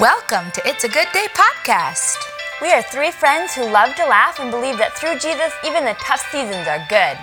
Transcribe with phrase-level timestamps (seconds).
[0.00, 2.16] Welcome to It's a Good Day podcast.
[2.62, 5.92] We are three friends who love to laugh and believe that through Jesus, even the
[6.00, 7.18] tough seasons are good.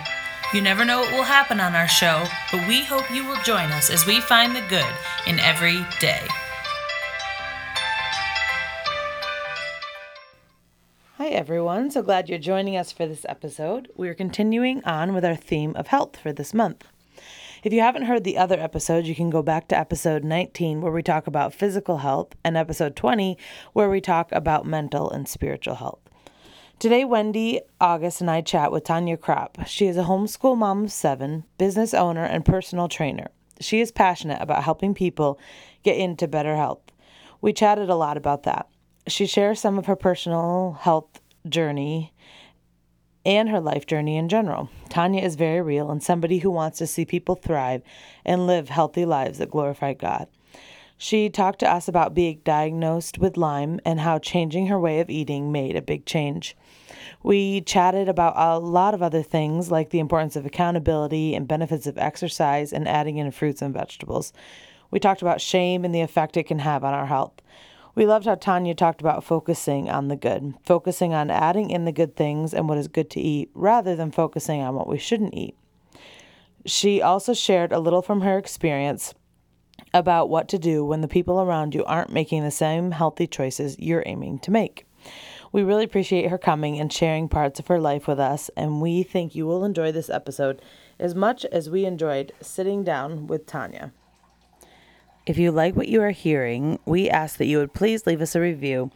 [0.54, 3.72] You never know what will happen on our show, but we hope you will join
[3.72, 4.86] us as we find the good
[5.26, 6.22] in every day.
[11.18, 11.90] Hi, everyone.
[11.90, 13.90] So glad you're joining us for this episode.
[13.96, 16.86] We are continuing on with our theme of health for this month.
[17.62, 20.92] If you haven't heard the other episodes, you can go back to episode 19, where
[20.92, 23.36] we talk about physical health, and episode 20,
[23.74, 26.00] where we talk about mental and spiritual health.
[26.78, 29.66] Today, Wendy, August, and I chat with Tanya Kropp.
[29.66, 33.28] She is a homeschool mom of seven, business owner, and personal trainer.
[33.60, 35.38] She is passionate about helping people
[35.82, 36.80] get into better health.
[37.42, 38.70] We chatted a lot about that.
[39.06, 42.14] She shares some of her personal health journey
[43.24, 44.70] and her life journey in general.
[44.88, 47.82] Tanya is very real and somebody who wants to see people thrive
[48.24, 50.26] and live healthy lives that glorify God.
[51.02, 55.08] She talked to us about being diagnosed with Lyme and how changing her way of
[55.08, 56.54] eating made a big change.
[57.22, 61.86] We chatted about a lot of other things like the importance of accountability and benefits
[61.86, 64.34] of exercise and adding in fruits and vegetables.
[64.90, 67.40] We talked about shame and the effect it can have on our health.
[67.94, 71.92] We loved how Tanya talked about focusing on the good, focusing on adding in the
[71.92, 75.34] good things and what is good to eat rather than focusing on what we shouldn't
[75.34, 75.56] eat.
[76.66, 79.14] She also shared a little from her experience
[79.92, 83.76] about what to do when the people around you aren't making the same healthy choices
[83.78, 84.86] you're aiming to make.
[85.52, 89.02] We really appreciate her coming and sharing parts of her life with us, and we
[89.02, 90.62] think you will enjoy this episode
[90.98, 93.92] as much as we enjoyed sitting down with Tanya.
[95.26, 98.34] If you like what you are hearing, we ask that you would please leave us
[98.34, 98.90] a review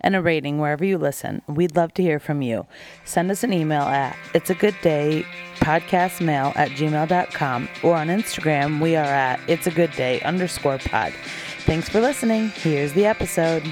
[0.00, 1.42] and a rating wherever you listen.
[1.46, 2.66] We'd love to hear from you.
[3.04, 5.24] Send us an email at it's a good day
[5.56, 11.12] podcastmail at gmail.com or on Instagram we are at it's a good day underscore pod.
[11.60, 12.48] Thanks for listening.
[12.48, 13.62] Here's the episode.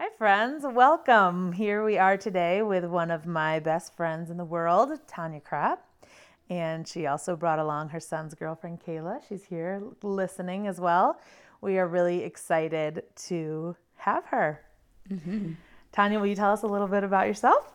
[0.00, 1.52] Hi friends, welcome.
[1.52, 5.78] Here we are today with one of my best friends in the world, Tanya Kropp.
[6.50, 9.20] And she also brought along her son's girlfriend, Kayla.
[9.28, 11.20] She's here listening as well.
[11.60, 14.62] We are really excited to have her.
[15.10, 15.52] Mm-hmm.
[15.92, 17.74] Tanya, will you tell us a little bit about yourself?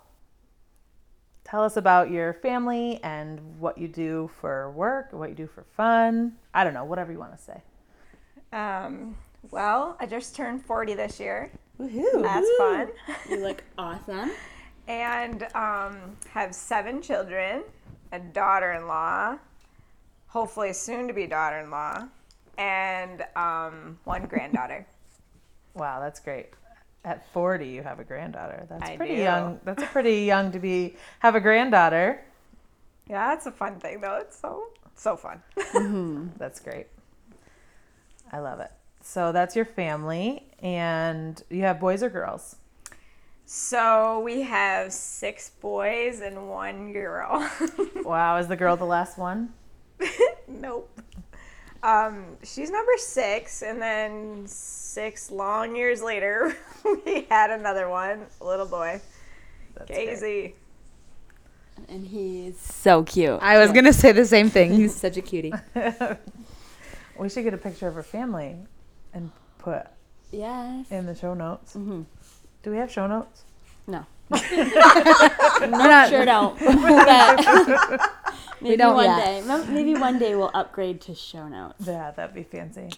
[1.43, 5.63] Tell us about your family and what you do for work, what you do for
[5.75, 6.33] fun.
[6.53, 7.61] I don't know, whatever you want to say.
[8.53, 9.15] Um,
[9.51, 11.51] well, I just turned 40 this year.
[11.79, 12.21] Woohoo!
[12.21, 12.87] That's fun.
[13.29, 14.31] You look awesome.
[14.87, 15.97] and um,
[16.29, 17.63] have seven children,
[18.13, 19.37] a daughter in law,
[20.27, 22.07] hopefully soon to be daughter in law,
[22.57, 24.85] and um, one granddaughter.
[25.75, 26.49] Wow, that's great.
[27.03, 28.67] At 40, you have a granddaughter.
[28.69, 29.21] That's I pretty do.
[29.23, 29.59] young.
[29.65, 32.23] That's a pretty young to be have a granddaughter.
[33.09, 34.17] Yeah, that's a fun thing though.
[34.17, 35.41] It's so so fun.
[36.37, 36.85] That's great.
[38.31, 38.69] I love it.
[39.01, 42.57] So that's your family, and you have boys or girls?
[43.45, 47.49] So we have six boys and one girl.
[48.03, 49.53] Wow, is the girl the last one?
[50.47, 50.99] nope.
[51.81, 56.55] Um, she's number six, and then six long years later,
[57.05, 58.99] we had another one, a little boy,
[59.75, 60.07] That's great.
[60.07, 60.55] Casey.
[61.87, 63.39] And he's so cute.
[63.41, 64.73] I was going to say the same thing.
[64.73, 65.53] He's such a cutie.
[67.17, 68.57] We should get a picture of her family
[69.13, 69.85] and put
[70.31, 70.89] yes.
[70.91, 71.75] in the show notes.
[71.75, 72.01] Mm-hmm.
[72.63, 73.43] Do we have show notes?
[73.87, 74.05] No.
[74.35, 76.57] sure don't.
[76.59, 78.11] But
[78.61, 79.45] maybe don't one yet.
[79.45, 79.65] day.
[79.69, 81.85] Maybe one day we'll upgrade to show notes.
[81.85, 82.89] Yeah, that'd be fancy.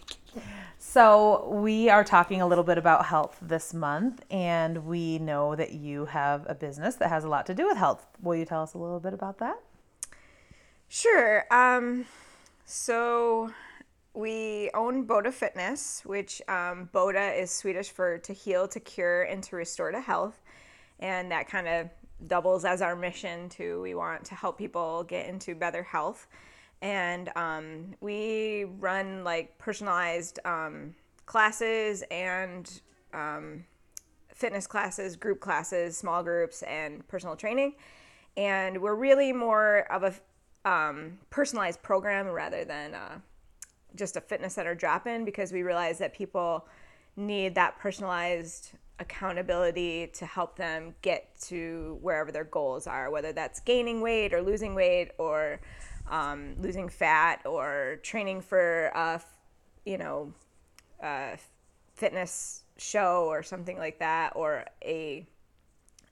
[0.78, 5.72] So, we are talking a little bit about health this month, and we know that
[5.72, 8.06] you have a business that has a lot to do with health.
[8.22, 9.60] Will you tell us a little bit about that?
[10.88, 11.46] Sure.
[11.52, 12.06] Um,
[12.66, 13.52] so
[14.16, 19.44] we own Boda Fitness, which um, Boda is Swedish for to heal, to cure, and
[19.44, 20.42] to restore to health.
[21.00, 21.90] And that kind of
[22.28, 26.28] doubles as our mission to we want to help people get into better health.
[26.82, 30.96] And um, we run like personalized um,
[31.26, 32.82] classes and
[33.14, 33.66] um,
[34.34, 37.76] fitness classes, group classes, small groups, and personal training.
[38.38, 43.20] And we're really more of a um, personalized program rather than uh,
[43.96, 46.68] just a fitness center drop in because we realize that people
[47.16, 53.60] need that personalized accountability to help them get to wherever their goals are, whether that's
[53.60, 55.60] gaining weight or losing weight or
[56.10, 59.22] um, losing fat or training for a,
[59.86, 60.34] you know,
[61.02, 61.38] a
[61.94, 65.26] fitness show or something like that or a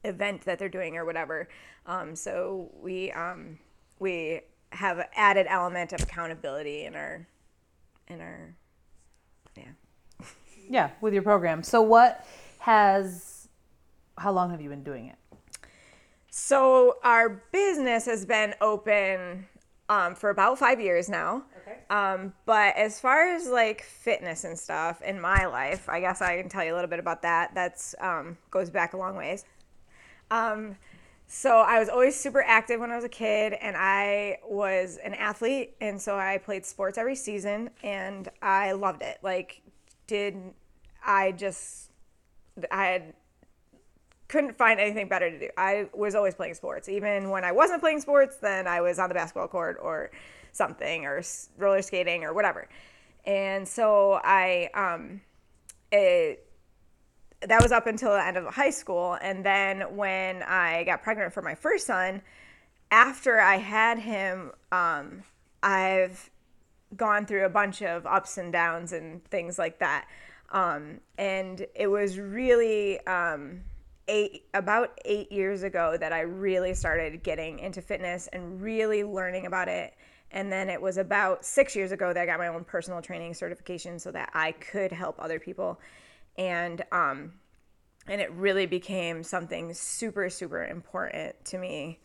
[0.04, 1.48] event that they're doing or whatever.
[1.86, 3.60] Um, so we um,
[4.00, 4.42] we
[4.72, 7.28] have added element of accountability in our
[8.08, 8.56] in our
[9.56, 10.26] yeah.
[10.70, 11.64] Yeah, with your program.
[11.64, 12.26] So what
[12.60, 13.48] has
[14.18, 15.18] how long have you been doing it?
[16.30, 19.48] So our business has been open
[19.90, 21.44] um, for about five years now.
[21.62, 21.78] Okay.
[21.90, 26.40] Um, but as far as like fitness and stuff in my life, I guess I
[26.40, 27.54] can tell you a little bit about that.
[27.54, 29.46] That's um, goes back a long ways.
[30.32, 30.76] Um,
[31.28, 35.14] so I was always super active when I was a kid, and I was an
[35.14, 39.18] athlete, and so I played sports every season, and I loved it.
[39.22, 39.62] Like,
[40.08, 40.36] did
[41.06, 41.90] I just
[42.72, 43.14] I had
[44.28, 45.50] couldn't find anything better to do.
[45.58, 46.90] I was always playing sports.
[46.90, 50.10] Even when I wasn't playing sports, then I was on the basketball court or
[50.54, 51.22] something or
[51.58, 52.68] roller skating or whatever.
[53.26, 55.22] And so I, um,
[55.92, 56.48] it,
[57.48, 59.18] that was up until the end of high school.
[59.22, 62.22] And then when I got pregnant for my first son,
[62.92, 65.24] after I had him, um,
[65.62, 66.30] I've
[66.96, 70.08] gone through a bunch of ups and downs and things like that.
[70.52, 73.62] Um, and it was really, um,
[74.08, 79.46] eight about eight years ago that I really started getting into fitness and really learning
[79.46, 79.94] about it.
[80.32, 83.34] And then it was about six years ago that I got my own personal training
[83.36, 85.80] certification so that I could help other people.
[86.38, 87.34] And um,
[88.08, 92.00] and it really became something super super important to me,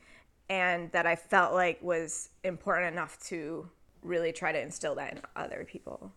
[0.49, 3.69] and that I felt like was important enough to
[4.03, 6.13] really try to instill that in other people.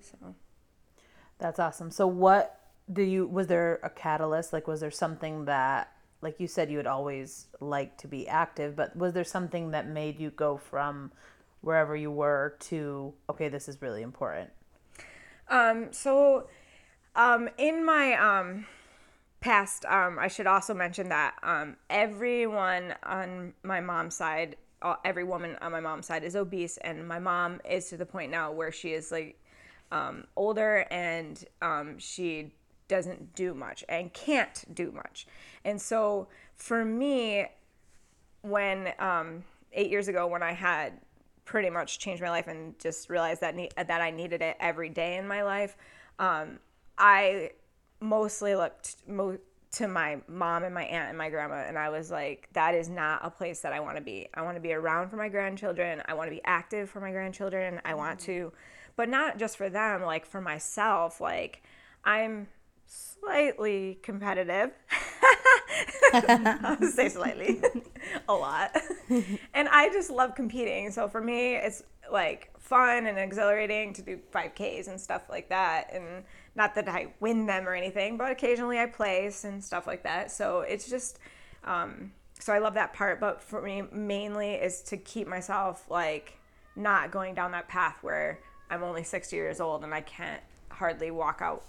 [0.00, 0.34] So.
[1.38, 1.90] That's awesome.
[1.90, 2.60] So what
[2.92, 4.52] do you was there a catalyst?
[4.52, 8.76] Like was there something that like you said you had always liked to be active,
[8.76, 11.12] but was there something that made you go from
[11.60, 14.50] wherever you were to okay, this is really important?
[15.48, 16.48] Um, so,
[17.16, 18.66] um, in my um,
[19.40, 25.24] past, um, I should also mention that um, everyone on my mom's side, uh, every
[25.24, 28.50] woman on my mom's side is obese, and my mom is to the point now
[28.52, 29.38] where she is like
[29.92, 32.52] um, older and um, she
[32.88, 35.26] doesn't do much and can't do much.
[35.64, 37.46] And so, for me,
[38.42, 41.00] when um, eight years ago, when I had
[41.44, 44.88] pretty much changed my life and just realized that ne- that I needed it every
[44.88, 45.76] day in my life,
[46.18, 46.58] um,
[46.98, 47.50] I
[48.00, 49.38] mostly looked mo-
[49.72, 52.88] to my mom and my aunt and my grandma, and I was like, that is
[52.88, 54.28] not a place that I want to be.
[54.34, 56.02] I want to be around for my grandchildren.
[56.06, 57.80] I want to be active for my grandchildren.
[57.84, 58.32] I want mm-hmm.
[58.32, 58.52] to,
[58.96, 61.20] but not just for them, like for myself.
[61.20, 61.62] Like
[62.04, 62.46] I'm
[62.86, 64.70] slightly competitive.
[66.12, 67.60] I'll say slightly,
[68.28, 68.76] a lot.
[69.54, 70.90] and I just love competing.
[70.90, 75.90] So for me, it's like fun and exhilarating to do 5Ks and stuff like that.
[75.92, 76.24] And
[76.54, 80.30] not that I win them or anything, but occasionally I place and stuff like that.
[80.30, 81.18] So it's just,
[81.64, 83.20] um, so I love that part.
[83.20, 86.38] But for me, mainly is to keep myself like
[86.76, 88.40] not going down that path where
[88.70, 91.64] I'm only 60 years old and I can't hardly walk out,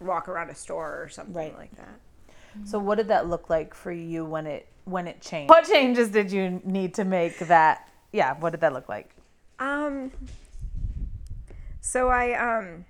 [0.00, 1.56] walk around a store or something Right.
[1.56, 2.00] like that.
[2.64, 5.50] So what did that look like for you when it when it changed?
[5.50, 9.10] What changes did you need to make that yeah, what did that look like?
[9.58, 10.12] Um.
[11.80, 12.84] So I um.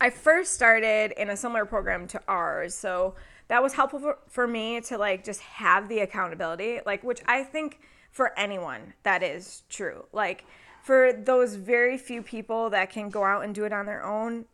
[0.00, 3.14] I first started in a similar program to ours, so
[3.48, 7.42] that was helpful for, for me to like just have the accountability, like which I
[7.42, 7.80] think
[8.10, 10.06] for anyone that is true.
[10.12, 10.44] Like
[10.82, 14.44] for those very few people that can go out and do it on their own,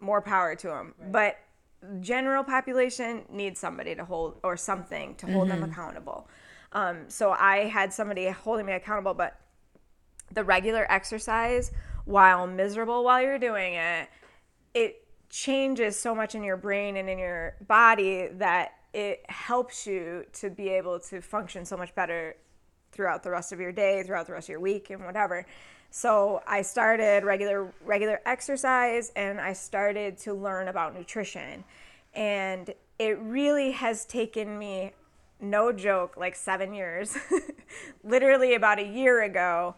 [0.00, 0.94] more power to them.
[1.10, 1.38] But
[2.00, 6.28] general population needs somebody to hold or something to hold them accountable.
[6.72, 9.38] Um, so I had somebody holding me accountable, but
[10.32, 11.72] the regular exercise,
[12.04, 14.08] while miserable while you're doing it,
[14.74, 20.24] it changes so much in your brain and in your body that it helps you
[20.32, 22.34] to be able to function so much better
[22.92, 25.46] throughout the rest of your day, throughout the rest of your week, and whatever.
[25.90, 31.64] So I started regular regular exercise, and I started to learn about nutrition,
[32.14, 34.92] and it really has taken me,
[35.40, 37.16] no joke, like seven years,
[38.04, 39.76] literally about a year ago,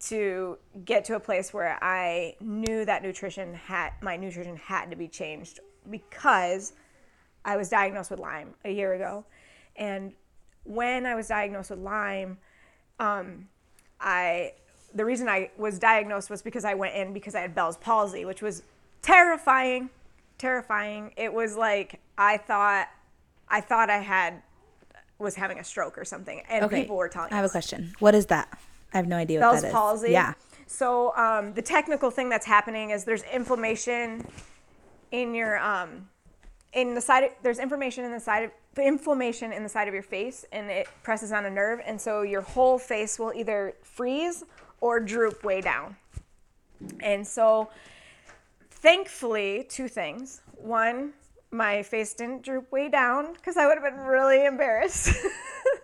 [0.00, 4.96] to get to a place where I knew that nutrition had my nutrition had to
[4.96, 6.72] be changed because
[7.44, 9.24] I was diagnosed with Lyme a year ago,
[9.76, 10.12] and
[10.64, 12.38] when I was diagnosed with Lyme,
[13.00, 13.48] um,
[14.00, 14.52] I
[14.94, 18.24] the reason I was diagnosed was because I went in because I had Bell's palsy,
[18.24, 18.62] which was
[19.02, 19.90] terrifying,
[20.38, 21.12] terrifying.
[21.16, 22.88] It was like I thought
[23.48, 24.42] I thought I had
[25.18, 26.82] was having a stroke or something, and Okay.
[26.82, 27.92] people were telling me I have a question.
[27.98, 28.56] What is that?
[28.92, 29.72] I have no idea what Bell's that is.
[29.72, 30.10] palsy.
[30.12, 30.34] Yeah.
[30.66, 34.26] So um, the technical thing that's happening is there's inflammation
[35.10, 36.08] in your um,
[36.72, 37.24] in the side.
[37.24, 40.44] Of, There's inflammation in the side of the inflammation in the side of your face,
[40.52, 44.44] and it presses on a nerve, and so your whole face will either freeze
[44.80, 45.96] or droop way down.
[47.00, 47.70] And so
[48.70, 50.42] thankfully, two things.
[50.56, 51.12] One,
[51.50, 55.10] my face didn't droop way down because I would have been really embarrassed.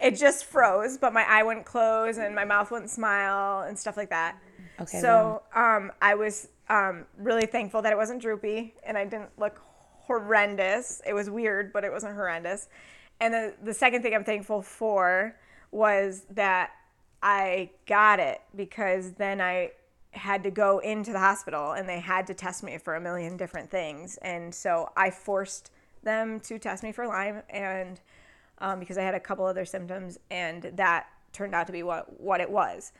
[0.00, 3.96] it just froze, but my eye wouldn't close and my mouth wouldn't smile and stuff
[3.96, 4.38] like that.
[4.80, 9.30] Okay, So um, I was um, really thankful that it wasn't droopy and I didn't
[9.38, 9.60] look
[10.00, 11.02] horrendous.
[11.06, 12.68] It was weird, but it wasn't horrendous.
[13.20, 15.34] And the, the second thing I'm thankful for
[15.70, 16.70] was that
[17.22, 19.72] I got it because then I
[20.12, 23.36] had to go into the hospital and they had to test me for a million
[23.36, 24.18] different things.
[24.18, 25.70] And so I forced
[26.02, 28.00] them to test me for Lyme and
[28.60, 32.20] um, because I had a couple other symptoms and that turned out to be what,
[32.20, 32.92] what it was.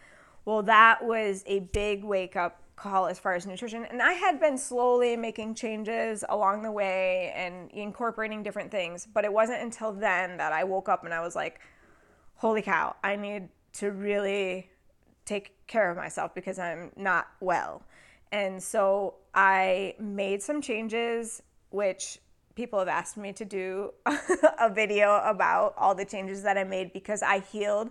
[0.44, 3.84] Well, that was a big wake up call as far as nutrition.
[3.84, 9.06] And I had been slowly making changes along the way and incorporating different things.
[9.12, 11.60] But it wasn't until then that I woke up and I was like,
[12.36, 14.70] holy cow, I need to really
[15.24, 17.82] take care of myself because I'm not well.
[18.32, 22.18] And so I made some changes, which
[22.58, 23.92] people have asked me to do
[24.58, 27.88] a video about all the changes that I made because I healed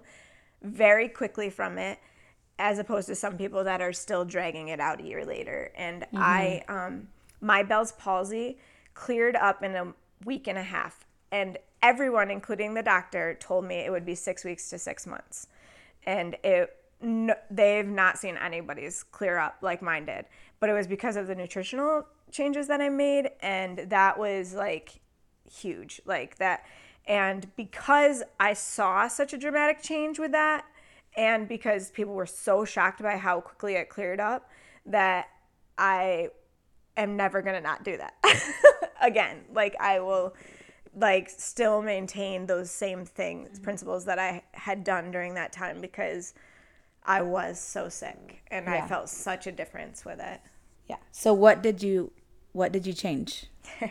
[0.62, 2.00] very quickly from it
[2.60, 5.72] as opposed to some people that are still dragging it out a year later.
[5.78, 7.08] And I, um,
[7.40, 8.58] my Bell's palsy
[8.94, 9.94] cleared up in a
[10.26, 11.06] week and a half.
[11.32, 15.48] And everyone, including the doctor, told me it would be six weeks to six months.
[16.06, 20.26] And it, no, they've not seen anybody's clear up like mine did.
[20.60, 23.32] But it was because of the nutritional changes that I made.
[23.42, 25.02] And that was like
[25.50, 26.02] huge.
[26.06, 26.66] Like that.
[27.06, 30.66] And because I saw such a dramatic change with that,
[31.16, 34.52] and because people were so shocked by how quickly it cleared up
[34.86, 35.28] that
[35.78, 36.30] I
[36.96, 38.14] am never going to not do that
[39.02, 39.46] again.
[39.54, 40.36] Like I will
[40.96, 43.64] like still maintain those same things, mm-hmm.
[43.64, 46.34] principles that I had done during that time because
[47.04, 50.42] I was so sick and I felt such a difference with it.
[50.88, 50.98] Yeah.
[51.12, 52.12] So what did you
[52.54, 53.48] what did you change?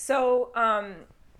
[0.00, 0.94] So, um,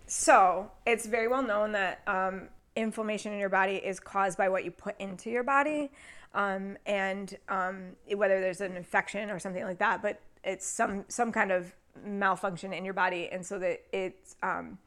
[0.08, 4.64] so it's very well known that um, inflammation in your body is caused by what
[4.64, 5.92] you put into your body,
[6.34, 10.02] um, and um, whether there's an infection or something like that.
[10.02, 11.72] But it's some some kind of
[12.04, 14.78] malfunction in your body, and so that it's um,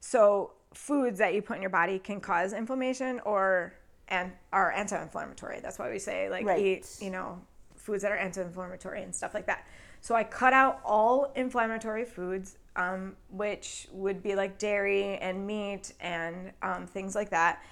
[0.00, 3.74] so foods that you put in your body can cause inflammation or
[4.08, 5.60] and are anti-inflammatory.
[5.60, 6.58] That's why we say like Right.
[6.58, 7.38] eat you know
[7.80, 9.66] foods that are anti-inflammatory and stuff like that.
[10.00, 15.92] So I cut out all inflammatory foods, um, which would be like dairy and meat
[16.00, 17.62] and um, things like that.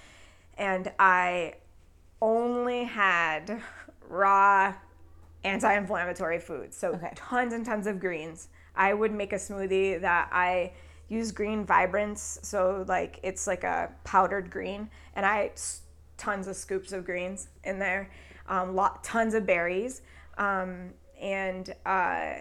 [0.57, 1.55] And I
[2.21, 3.61] only had
[4.07, 4.75] raw
[5.43, 6.75] anti-inflammatory foods.
[6.75, 7.11] So Okay.
[7.15, 8.49] tons and tons of greens.
[8.75, 10.73] I would make a smoothie that I
[11.07, 15.51] use green vibrance, so like it's like a powdered green, and I
[16.17, 18.11] tons of scoops of greens in there,
[18.49, 20.01] um, lot tons of berries,
[20.37, 20.89] um,
[21.21, 22.33] and uh,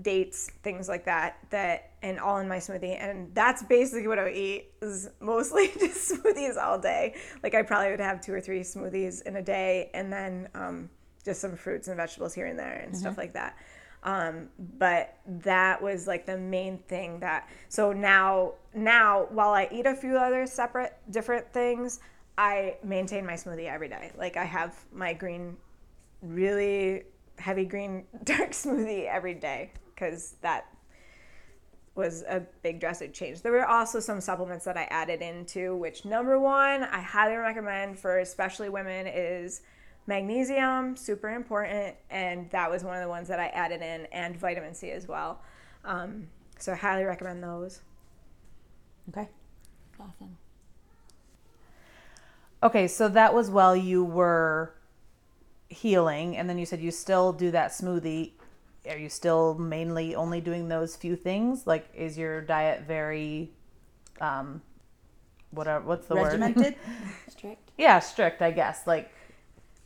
[0.00, 1.38] dates, things like that.
[1.50, 4.72] That and all in my smoothie, and that's basically what I would eat.
[4.80, 7.16] Is mostly just smoothies all day.
[7.42, 10.88] Like I probably would have two or three smoothies in a day, and then um,
[11.24, 13.56] just some fruits and vegetables here and there and stuff like that.
[14.04, 17.48] Um, but that was like the main thing that.
[17.68, 22.00] So now, now while I eat a few other separate different things,
[22.36, 24.12] I maintain my smoothie every day.
[24.16, 25.56] Like I have my green
[26.22, 27.04] really
[27.38, 30.66] heavy green dark smoothie every day because that
[31.94, 33.42] was a big drastic change.
[33.42, 37.98] There were also some supplements that I added into, which number one, I highly recommend
[37.98, 39.62] for especially women is
[40.06, 44.36] magnesium, super important, and that was one of the ones that I added in, and
[44.36, 45.40] vitamin C as well.
[45.84, 47.80] Um, so I highly recommend those.
[49.10, 49.28] Okay.
[50.00, 50.36] Awesome.
[52.64, 54.74] Okay, so that was while you were
[55.68, 58.32] healing, and then you said you still do that smoothie.
[58.88, 61.66] Are you still mainly only doing those few things?
[61.66, 63.50] Like, is your diet very,
[64.20, 64.62] um,
[65.50, 65.84] whatever?
[65.84, 66.40] What's the word?
[66.40, 66.76] Regimented?
[67.28, 67.70] Strict.
[67.78, 68.86] yeah, strict, I guess.
[68.86, 69.10] Like,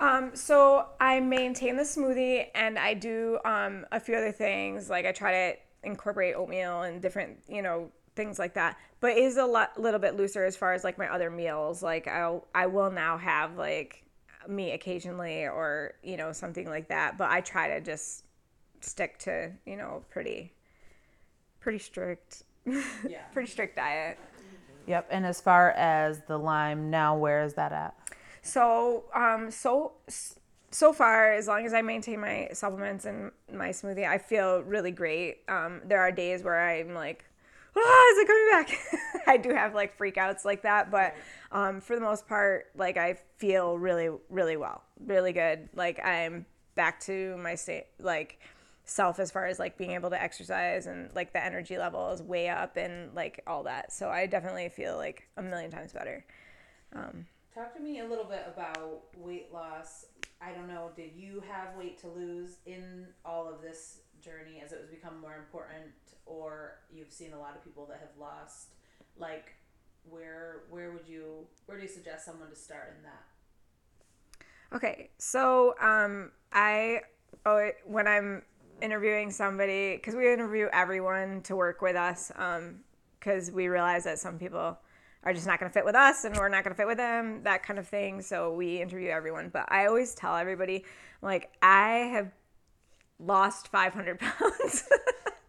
[0.01, 4.89] Um, so I maintain the smoothie and I do um, a few other things.
[4.89, 8.77] Like I try to incorporate oatmeal and different, you know, things like that.
[9.01, 11.83] But it is a lot, little bit looser as far as like my other meals.
[11.83, 14.05] Like I'll, I will now have like
[14.47, 17.17] meat occasionally or you know something like that.
[17.17, 18.25] But I try to just
[18.81, 20.53] stick to you know pretty,
[21.61, 22.43] pretty strict,
[23.33, 24.19] pretty strict diet.
[24.87, 25.07] yep.
[25.11, 27.95] And as far as the Lyme, now where is that at?
[28.43, 29.93] So, um, so
[30.71, 34.91] so far, as long as I maintain my supplements and my smoothie, I feel really
[34.91, 35.39] great.
[35.49, 37.25] Um, there are days where I'm like,
[37.77, 39.23] ah, is it coming back?
[39.27, 41.15] I do have like freakouts like that, but
[41.53, 45.69] um, for the most part, like I feel really, really well, really good.
[45.75, 48.41] Like I'm back to my state, like
[48.85, 52.23] self as far as like being able to exercise and like the energy level is
[52.23, 53.93] way up and like all that.
[53.93, 56.25] So I definitely feel like a million times better.
[56.95, 60.07] Um, Talk to me a little bit about weight loss.
[60.41, 64.73] I don't know, did you have weight to lose in all of this journey as
[64.73, 65.93] it was become more important
[66.27, 68.75] or you've seen a lot of people that have lost
[69.19, 69.55] like
[70.11, 73.25] where where would you where do you suggest someone to start in that?
[74.75, 77.01] Okay, so um, I
[77.47, 78.43] oh, when I'm
[78.81, 82.31] interviewing somebody because we interview everyone to work with us
[83.19, 84.79] because we realize that some people
[85.25, 86.97] are just not going to fit with us and we're not going to fit with
[86.97, 90.85] them that kind of thing so we interview everyone but i always tell everybody
[91.23, 92.31] like i have
[93.21, 94.89] lost 500 pounds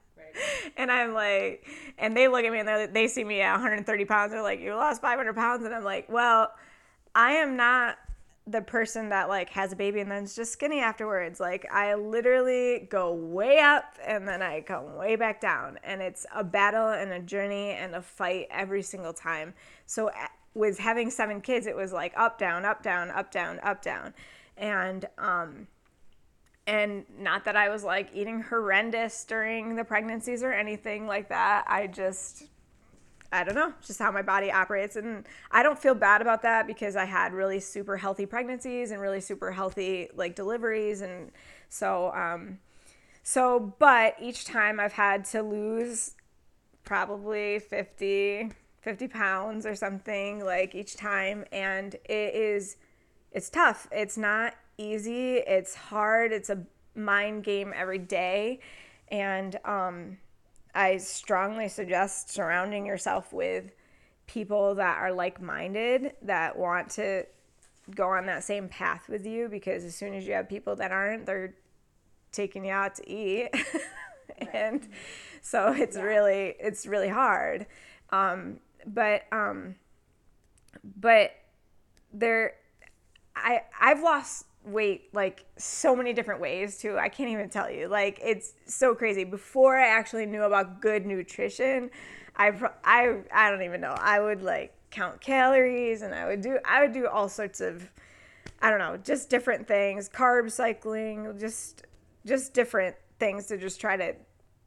[0.78, 1.66] and i'm like
[1.98, 4.60] and they look at me and they they see me at 130 pounds they're like
[4.60, 6.52] you lost 500 pounds and i'm like well
[7.14, 7.98] i am not
[8.50, 11.40] the person that like has a baby and then is just skinny afterwards.
[11.40, 16.26] Like I literally go way up and then I come way back down and it's
[16.34, 19.54] a battle and a journey and a fight every single time.
[19.86, 20.10] So
[20.56, 24.14] with having seven kids it was like up down up down up down up down.
[24.58, 25.68] And um
[26.70, 31.66] and not that I was like eating horrendous during the pregnancies or anything like that.
[31.66, 32.44] I just
[33.32, 34.96] I don't know, just how my body operates.
[34.96, 39.02] And I don't feel bad about that because I had really super healthy pregnancies and
[39.02, 41.02] really super healthy like deliveries.
[41.02, 41.32] And
[41.70, 42.60] so, um,
[43.24, 46.16] so, but each time I've had to lose
[46.84, 51.46] probably 50, 50 pounds or something like each time.
[51.52, 52.78] And it is,
[53.32, 53.88] it's tough.
[53.92, 55.38] It's not easy.
[55.38, 56.31] It's hard.
[56.31, 56.63] It's a
[56.95, 58.59] mind game every day.
[59.09, 60.17] And, um,
[60.74, 63.71] I strongly suggest surrounding yourself with
[64.27, 67.25] people that are like minded, that want to
[67.95, 70.91] go on that same path with you, because as soon as you have people that
[70.91, 71.55] aren't, they're
[72.31, 73.50] taking you out to eat.
[74.53, 74.87] and
[75.42, 77.65] so it's really, it's really hard.
[78.11, 79.75] Um, but, um,
[80.83, 81.31] but
[82.13, 82.53] there,
[83.35, 86.98] I, I've lost weight like so many different ways too.
[86.98, 87.88] I can't even tell you.
[87.88, 89.24] Like it's so crazy.
[89.24, 91.90] Before I actually knew about good nutrition,
[92.36, 92.51] I
[92.84, 93.96] I I don't even know.
[93.98, 97.90] I would like count calories and I would do I would do all sorts of
[98.62, 101.84] I don't know, just different things, carb cycling, just
[102.25, 104.16] just different things to just try to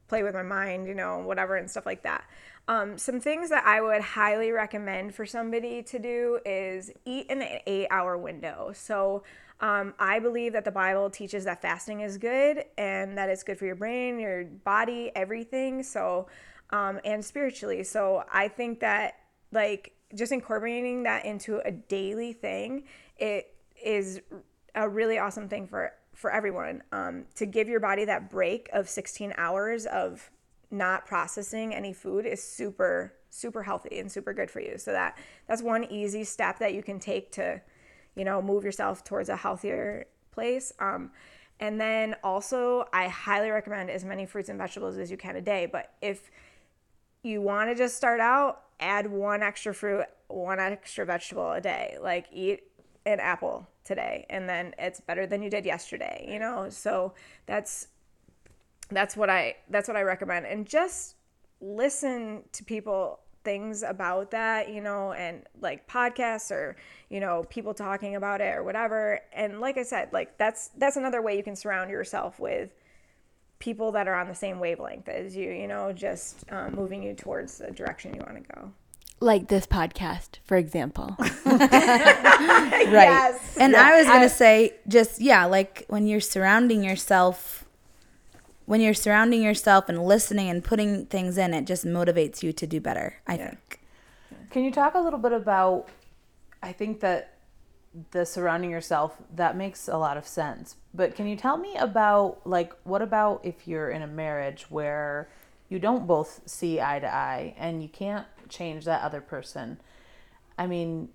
[0.09, 2.25] play with my mind, you know, whatever and stuff like that.
[2.69, 7.43] Um, some things that I would highly recommend for somebody to do is eat in
[7.43, 8.73] an eight hour window.
[8.75, 9.25] So
[9.62, 13.57] um, I believe that the Bible teaches that fasting is good and that it's good
[13.59, 15.85] for your brain, your body, everything.
[15.85, 16.27] So,
[16.70, 17.85] um, and spiritually.
[17.85, 19.14] So I think that
[19.53, 22.85] like just incorporating that into a daily thing,
[23.16, 24.20] it is
[24.75, 28.88] a really awesome thing for for everyone um, to give your body that break of
[28.88, 30.31] 16 hours of
[30.70, 35.16] not processing any food is super super healthy and super good for you so that
[35.48, 37.61] that's one easy step that you can take to
[38.14, 41.11] you know move yourself towards a healthier place um,
[41.61, 45.40] and then also i highly recommend as many fruits and vegetables as you can a
[45.40, 46.31] day but if
[47.22, 51.96] you want to just start out add one extra fruit one extra vegetable a day
[52.01, 52.64] like eat
[53.07, 56.68] an apple today and then it's better than you did yesterday you know?
[56.70, 57.14] So
[57.46, 57.88] that's
[58.90, 61.16] that's what i that's what i recommend and just
[61.61, 66.76] listen to people things about that you know and like podcasts or
[67.09, 70.96] you know people talking about it or whatever and like i said like that's that's
[70.96, 72.70] another way you can surround yourself with
[73.59, 77.14] people that are on the same wavelength as you you know just um, moving you
[77.14, 78.72] towards the direction you want to go
[79.20, 81.16] Like this podcast, for example.
[82.92, 83.38] Right.
[83.57, 87.62] And I was going to say just yeah, like when you're surrounding yourself
[88.73, 92.67] when you're surrounding yourself and listening and putting things in, it just motivates you to
[92.67, 93.81] do better, I think.
[94.49, 95.91] Can you talk a little bit about
[96.63, 97.35] I think that
[98.13, 100.77] the surrounding yourself that makes a lot of sense.
[100.95, 105.29] But can you tell me about like what about if you're in a marriage where
[105.69, 109.81] you don't both see eye to eye and you can't change that other person?
[110.57, 111.11] I mean,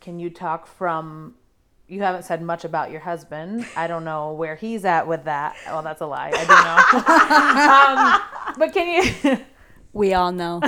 [0.00, 1.34] can you talk from
[1.92, 3.66] you haven't said much about your husband.
[3.76, 5.54] I don't know where he's at with that.
[5.66, 6.32] Well, that's a lie.
[6.34, 8.54] I don't know.
[8.54, 8.86] um, but can
[9.28, 9.38] you
[9.92, 10.60] We all know.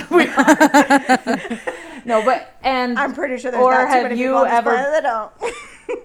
[2.06, 4.70] No, but and i'm pretty sure there's or not too have many you people ever
[4.70, 5.54] planet that don't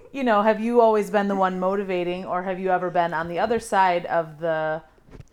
[0.12, 3.28] you know, have you always been the one motivating or have you ever been on
[3.28, 4.82] the other side of the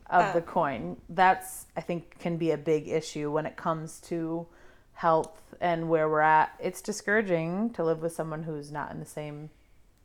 [0.10, 0.34] of Uh.
[0.34, 0.98] the coin?
[1.08, 4.48] That's I think can be a big issue when it comes to
[4.94, 6.52] health and where we're at.
[6.60, 9.50] It's discouraging to live with someone who's not in the same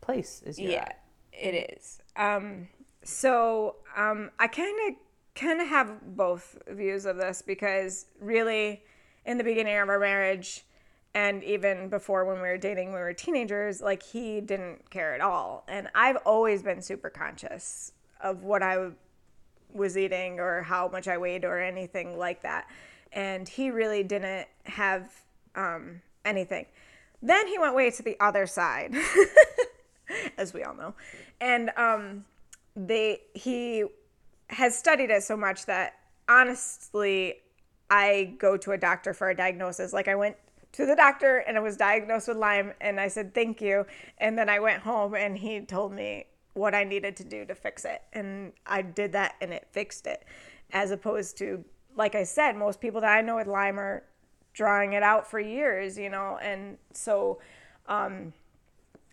[0.03, 0.59] place is.
[0.59, 0.89] Yeah,
[1.33, 2.01] it is.
[2.17, 2.69] Um,
[3.03, 4.97] so um, I kind of
[5.35, 8.83] kind of have both views of this because really,
[9.25, 10.67] in the beginning of our marriage,
[11.15, 15.15] and even before when we were dating, when we were teenagers, like he didn't care
[15.15, 18.91] at all, and I've always been super conscious of what I
[19.73, 22.69] was eating or how much I weighed or anything like that,
[23.13, 25.11] and he really didn't have
[25.55, 26.67] um, anything.
[27.23, 28.95] Then he went way to the other side,
[30.39, 30.95] as we all know,
[31.41, 32.25] and um,
[32.77, 33.85] they he
[34.49, 35.95] has studied it so much that
[36.29, 37.37] honestly,
[37.91, 39.93] I go to a doctor for a diagnosis.
[39.93, 40.37] Like I went
[40.73, 43.87] to the doctor and I was diagnosed with Lyme, and I said thank you,
[44.19, 47.55] and then I went home and he told me what I needed to do to
[47.55, 50.25] fix it, and I did that and it fixed it,
[50.73, 51.65] as opposed to
[51.97, 54.03] like I said, most people that I know with Lyme are
[54.53, 57.41] drawing it out for years, you know, and so
[57.87, 58.33] um,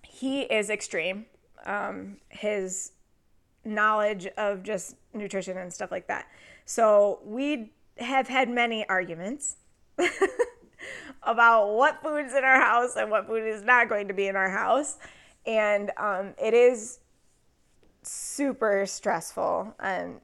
[0.09, 1.25] he is extreme.
[1.65, 2.93] Um, his
[3.63, 6.27] knowledge of just nutrition and stuff like that.
[6.65, 9.57] So we have had many arguments
[11.23, 14.35] about what food's in our house and what food is not going to be in
[14.35, 14.97] our house.
[15.45, 16.99] And um, it is
[18.01, 20.19] super stressful and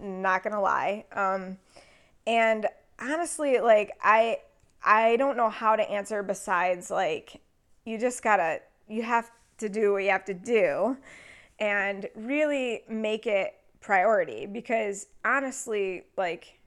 [0.00, 1.06] not gonna lie.
[1.12, 1.58] Um,
[2.26, 2.66] and
[3.00, 4.38] honestly, like I
[4.84, 7.40] I don't know how to answer besides like
[7.84, 10.96] you just gotta you have to do what you have to do
[11.58, 16.58] and really make it priority because honestly like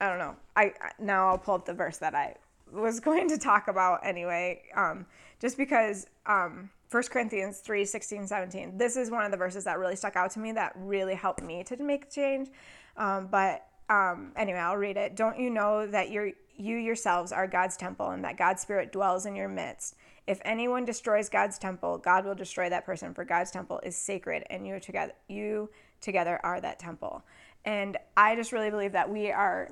[0.00, 0.36] i don't know.
[0.54, 2.34] I now i'll pull up the verse that i
[2.72, 5.06] was going to talk about anyway um,
[5.40, 9.78] just because um, 1 corinthians 3 16 17 this is one of the verses that
[9.78, 12.48] really stuck out to me that really helped me to make change.
[12.96, 15.16] Um, but um, anyway i'll read it.
[15.16, 19.26] Don't you know that you're you yourselves are god's temple and that god's spirit dwells
[19.26, 19.94] in your midst
[20.26, 24.44] if anyone destroys God's temple, God will destroy that person, for God's temple is sacred,
[24.50, 27.24] and you together you together are that temple.
[27.64, 29.70] And I just really believe that we are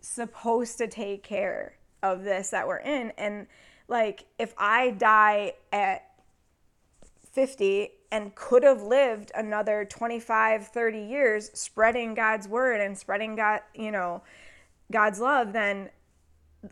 [0.00, 3.12] supposed to take care of this that we're in.
[3.18, 3.46] And
[3.88, 6.02] like if I die at
[7.32, 13.60] 50 and could have lived another 25, 30 years spreading God's word and spreading God,
[13.74, 14.22] you know,
[14.90, 15.90] God's love, then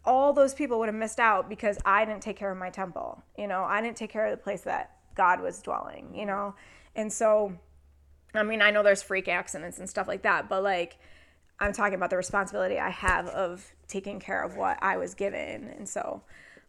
[0.05, 3.23] all those people would have missed out because I didn't take care of my temple.
[3.37, 6.55] You know, I didn't take care of the place that God was dwelling, you know?
[6.97, 7.53] And so,
[8.35, 10.99] I mean, I know there's freak accidents and stuff like that, but like,
[11.61, 15.69] I'm talking about the responsibility I have of taking care of what I was given.
[15.77, 16.23] And so,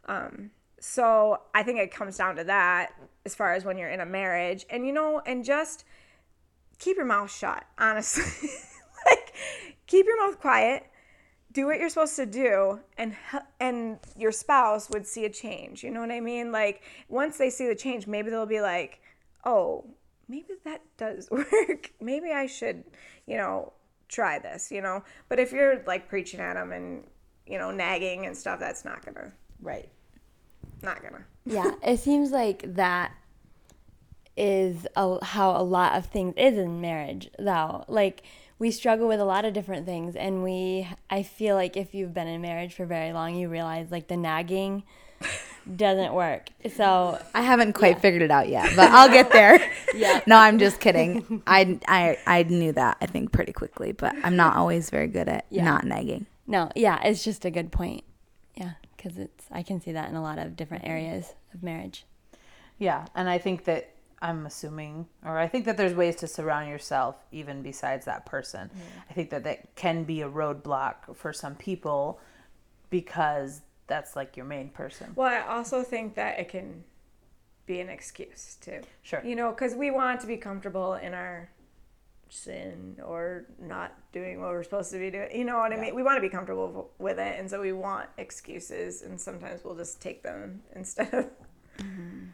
[0.07, 2.93] um, so I think it comes down to that
[3.25, 5.85] as far as when you're in a marriage and, you know, and just
[6.77, 8.49] keep your mouth shut, honestly.
[9.09, 9.33] like,
[9.88, 10.85] keep your mouth quiet
[11.56, 13.15] do what you're supposed to do and
[13.60, 17.50] and your spouse would see a change you know what i mean like once they
[17.50, 19.02] see the change maybe they'll be like
[19.46, 19.84] oh
[20.28, 22.84] maybe that does work maybe i should
[23.26, 23.74] you know
[24.10, 27.04] try this you know but if you're like preaching at them and
[27.48, 29.89] you know nagging and stuff that's not gonna Right.
[30.84, 33.12] not gonna yeah, it seems like that
[34.36, 37.86] is a, how a lot of things is in marriage, though.
[37.88, 38.24] Like
[38.60, 40.88] we struggle with a lot of different things, and we.
[41.10, 44.18] I feel like if you've been in marriage for very long, you realize like the
[44.18, 44.84] nagging
[45.76, 46.50] doesn't work.
[46.76, 49.60] So I haven't quite figured it out yet, but I'll get there.
[49.96, 50.22] yeah.
[50.28, 51.44] No, I'm just kidding.
[51.48, 55.28] I, I, I knew that, I think, pretty quickly, but I'm not always very good
[55.30, 55.63] at Yeah.
[55.65, 56.26] not nagging.
[56.48, 58.04] no, yeah, it's just a good point.
[58.56, 62.06] Yeah, because it's I can see that in a lot of different areas of marriage.
[62.80, 63.89] Yeah, and I think that
[64.27, 68.69] I'm assuming, or I think that there's ways to surround yourself even besides that person.
[69.09, 72.19] I think that that can be a roadblock for some people
[72.89, 75.11] because that's like your main person.
[75.15, 76.83] well i also think that it can
[77.65, 79.21] be an excuse too Sure.
[79.23, 81.49] you know because we want to be comfortable in our
[82.29, 85.93] sin or not doing what we're supposed to be doing you know what i mean
[85.95, 89.75] we want to be comfortable with it and so we want excuses and sometimes we'll
[89.75, 91.25] just take them instead of
[91.77, 92.25] mm-hmm.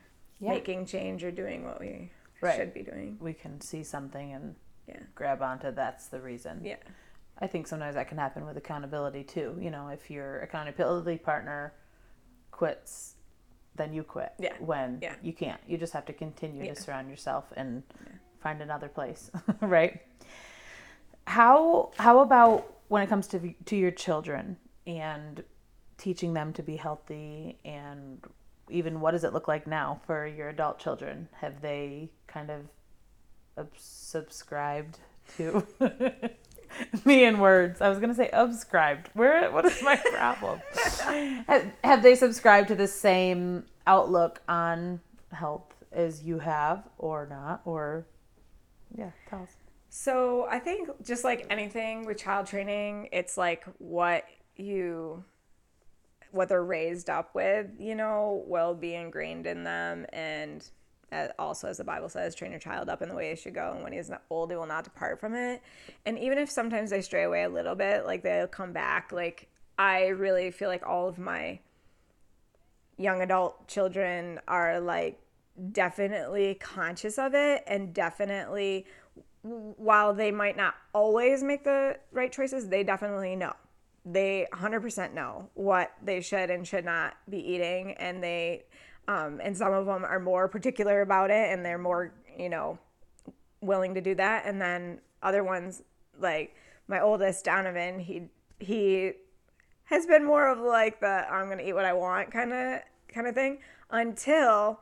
[0.42, 0.50] Yeah.
[0.52, 2.56] making change or doing what we Right.
[2.56, 4.56] should be doing We can see something and
[4.88, 6.62] yeah grab onto that's the reason.
[6.66, 6.78] yeah
[7.40, 9.58] I think sometimes that can happen with accountability too.
[9.60, 11.74] You know, if your accountability partner
[12.52, 13.16] quits,
[13.76, 14.34] then you quit.
[14.38, 14.54] Yeah.
[14.60, 15.16] When Yeah.
[15.24, 15.60] you can't.
[15.66, 16.74] You just have to continue Yeah.
[16.76, 17.82] to surround yourself and
[18.40, 20.02] find another place, right?
[21.28, 25.44] How how about when it comes to to your children and
[25.98, 28.24] teaching them to be healthy and
[28.72, 31.28] even what does it look like now for your adult children?
[31.40, 35.00] Have they kind of subscribed
[35.38, 35.66] to
[37.06, 37.82] me in words.
[37.82, 39.10] I was gonna say subscribed.
[39.14, 39.52] Where?
[39.52, 40.62] What is my problem?
[41.48, 47.62] have, have they subscribed to the same outlook on health as you have, or not?
[47.66, 48.06] Or
[48.98, 49.56] yeah, tell us.
[49.90, 55.24] So I think just like anything with child training, it's like what you
[56.32, 60.06] what they're raised up with, you know, will be ingrained in them.
[60.14, 60.70] And
[61.38, 63.74] also as the bible says train your child up in the way he should go.
[63.74, 65.62] And when he's old he will not depart from it.
[66.06, 69.12] And even if sometimes they stray away a little bit like they'll come back.
[69.12, 71.60] Like i really feel like all of my
[72.98, 75.20] young adult children are like
[75.72, 77.64] definitely conscious of it.
[77.68, 78.86] And definitely
[79.44, 83.54] while they might not always make the right choices they definitely know
[84.06, 88.64] they 100% know what they should and should not be eating and they
[89.08, 92.80] um, and some of them are more particular about it and they're more you know
[93.62, 94.46] willing to do that.
[94.46, 95.84] And then other ones
[96.20, 96.56] like
[96.88, 98.24] my oldest donovan he
[98.60, 99.12] he
[99.86, 103.28] has been more of like the i'm gonna eat what i want kind of kind
[103.28, 103.60] of thing
[103.92, 104.80] until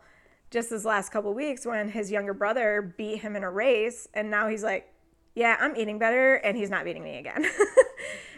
[0.49, 4.29] just this last couple weeks when his younger brother beat him in a race and
[4.29, 4.91] now he's like
[5.35, 7.45] yeah i'm eating better and he's not beating me again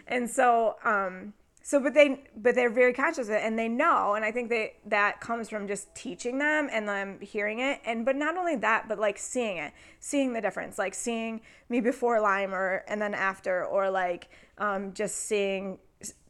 [0.06, 4.14] and so um so but they but they're very conscious of it and they know
[4.14, 7.80] and i think that that comes from just teaching them and them hearing it.
[7.84, 11.80] And but not only that but like seeing it seeing the difference like seeing me
[11.80, 15.78] before lyme or and then after or like um, just seeing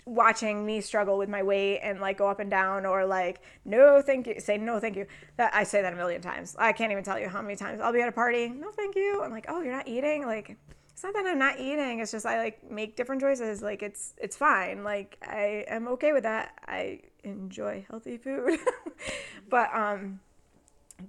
[0.04, 4.02] watching me struggle with my weight and like go up and down or like no
[4.02, 5.06] thank you say no thank you.
[5.36, 6.56] That i say that a million times.
[6.58, 8.96] I can't even tell you how many times i'll be at a party no thank
[8.96, 9.22] you.
[9.22, 10.26] I'm like oh you're not eating?
[10.26, 10.56] Like
[10.92, 12.00] it's not that I'm not eating.
[12.00, 13.62] It's just I like make different choices.
[13.62, 14.84] Like it's it's fine.
[14.84, 16.54] Like I am okay with that.
[16.66, 18.58] I enjoy healthy food,
[19.48, 20.20] but um,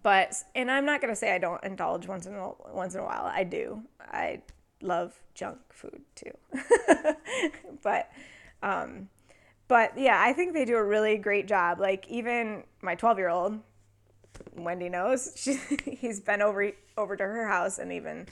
[0.01, 3.03] but and I'm not gonna say I don't indulge once in a once in a
[3.03, 3.25] while.
[3.25, 3.83] I do.
[3.99, 4.41] I
[4.81, 6.31] love junk food too,
[7.83, 8.09] but
[8.61, 9.09] um,
[9.67, 11.79] but yeah, I think they do a really great job.
[11.79, 13.59] Like even my 12 year old,
[14.55, 15.33] Wendy knows.
[15.37, 18.27] She, he's been over over to her house and even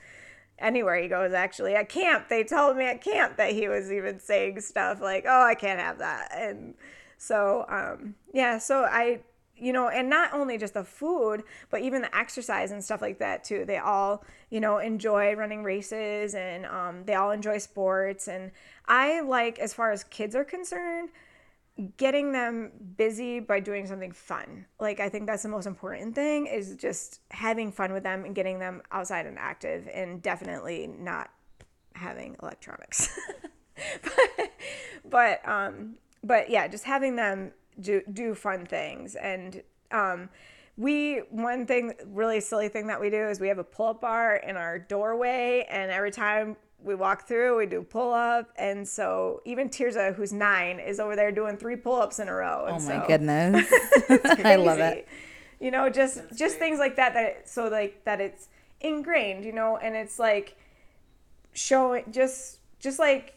[0.61, 4.19] anywhere he goes actually at camp they told me at camp that he was even
[4.19, 6.31] saying stuff like oh i can't have that.
[6.33, 6.75] And
[7.17, 9.19] so um, yeah so i
[9.55, 13.19] you know and not only just the food but even the exercise and stuff like
[13.19, 13.65] that too.
[13.65, 18.27] They all you know enjoy running races and um, they all enjoy sports.
[18.27, 18.51] And
[18.87, 21.09] i like as far as kids are concerned
[21.97, 24.65] getting them busy by doing something fun.
[24.79, 28.35] Like I think that's the most important thing is just having fun with them and
[28.35, 31.29] getting them outside and active and definitely not
[31.95, 33.17] having electronics.
[34.03, 34.51] but,
[35.09, 40.29] but um but yeah, just having them do do fun things and um
[40.77, 44.35] we one thing really silly thing that we do is we have a pull-up bar
[44.35, 49.41] in our doorway and every time we walk through, we do pull up, and so
[49.45, 52.65] even Tirza, who's nine, is over there doing three pull ups in a row.
[52.67, 53.71] Oh my so goodness,
[54.43, 55.07] I love it.
[55.59, 56.69] You know, just That's just great.
[56.69, 57.13] things like that.
[57.13, 58.47] That so like that it's
[58.79, 59.45] ingrained.
[59.45, 60.57] You know, and it's like
[61.53, 63.35] showing just just like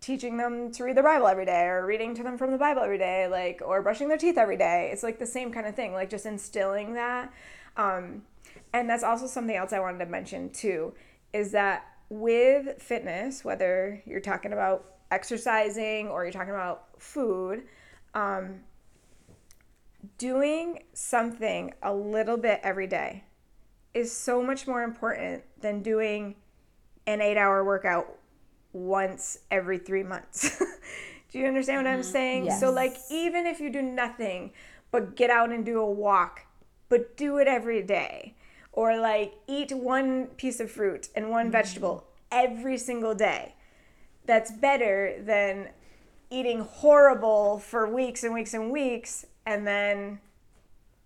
[0.00, 2.82] teaching them to read the Bible every day, or reading to them from the Bible
[2.82, 4.90] every day, like or brushing their teeth every day.
[4.92, 5.92] It's like the same kind of thing.
[5.92, 7.32] Like just instilling that.
[7.76, 8.22] Um,
[8.72, 10.94] and that's also something else I wanted to mention too,
[11.32, 17.62] is that with fitness, whether you're talking about exercising or you're talking about food,
[18.12, 18.60] um,
[20.18, 23.24] doing something a little bit every day
[23.94, 26.34] is so much more important than doing
[27.06, 28.18] an eight hour workout
[28.74, 30.58] once every three months.
[31.32, 31.96] do you understand what mm-hmm.
[31.96, 32.44] I'm saying?
[32.46, 32.60] Yes.
[32.60, 34.52] So, like, even if you do nothing
[34.90, 36.44] but get out and do a walk,
[36.90, 38.34] but do it every day
[38.72, 41.52] or like eat one piece of fruit and one mm-hmm.
[41.52, 43.54] vegetable every single day.
[44.24, 45.68] That's better than
[46.30, 50.20] eating horrible for weeks and weeks and weeks and then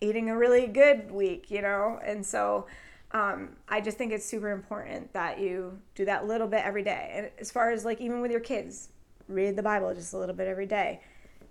[0.01, 1.99] eating a really good week, you know?
[2.05, 2.67] And so
[3.13, 7.13] um, I just think it's super important that you do that little bit every day.
[7.15, 8.91] And as far as like even with your kids,
[9.29, 11.01] read the Bible just a little bit every day.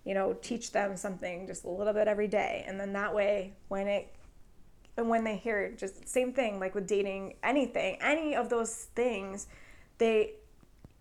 [0.06, 2.64] You know, teach them something just a little bit every day.
[2.68, 4.14] And then that way, when it
[4.98, 9.48] and when they hear just same thing like with dating anything any of those things
[9.98, 10.34] they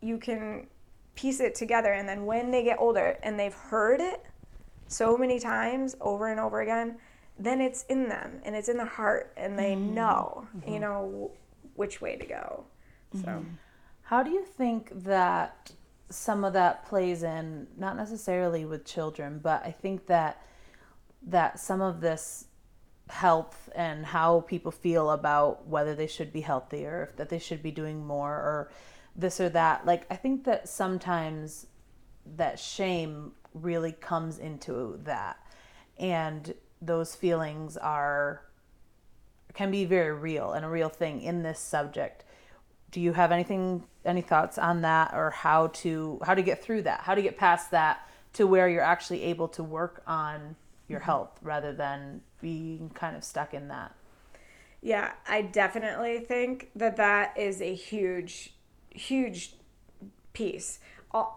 [0.00, 0.66] you can
[1.14, 4.24] piece it together and then when they get older and they've heard it
[4.88, 6.96] so many times over and over again
[7.38, 9.94] then it's in them and it's in their heart and they mm-hmm.
[9.94, 10.72] know mm-hmm.
[10.72, 11.30] you know
[11.74, 12.64] which way to go
[13.12, 13.48] so mm-hmm.
[14.02, 15.72] how do you think that
[16.10, 20.42] some of that plays in not necessarily with children but i think that
[21.22, 22.46] that some of this
[23.08, 27.70] health and how people feel about whether they should be if that they should be
[27.70, 28.70] doing more or
[29.14, 29.84] this or that.
[29.86, 31.66] Like i think that sometimes
[32.36, 35.38] that shame really comes into that.
[35.98, 38.42] And those feelings are
[39.54, 42.24] can be very real and a real thing in this subject.
[42.90, 46.82] Do you have anything any thoughts on that or how to how to get through
[46.82, 47.00] that?
[47.00, 50.56] How to get past that to where you're actually able to work on
[50.88, 53.94] your health rather than being kind of stuck in that?
[54.82, 58.52] Yeah, I definitely think that that is a huge,
[58.90, 59.54] huge
[60.34, 60.78] piece.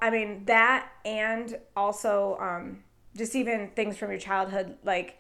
[0.01, 2.83] I mean, that and also um,
[3.15, 5.19] just even things from your childhood, like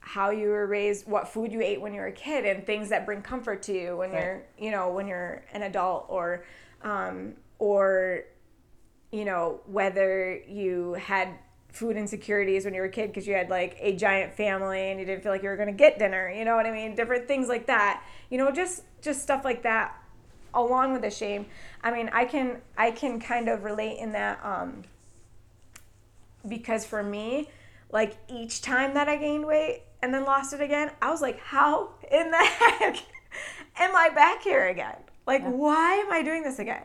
[0.00, 2.90] how you were raised, what food you ate when you were a kid, and things
[2.90, 6.44] that bring comfort to you when you're, you know, when you're an adult, or,
[6.82, 8.24] um, or,
[9.12, 11.28] you know, whether you had
[11.74, 15.00] food insecurities when you were a kid because you had like a giant family and
[15.00, 16.94] you didn't feel like you were going to get dinner you know what i mean?
[16.94, 18.02] Different things like that.
[18.30, 20.00] You know just just stuff like that
[20.54, 21.46] along with the shame.
[21.82, 24.84] I mean i can i can kind of relate in that um
[26.46, 27.48] because for me
[27.90, 31.40] like each time that i gained weight and then lost it again i was like
[31.40, 32.96] how in the heck
[33.78, 34.96] am i back here again?
[35.26, 36.84] Like why am i doing this again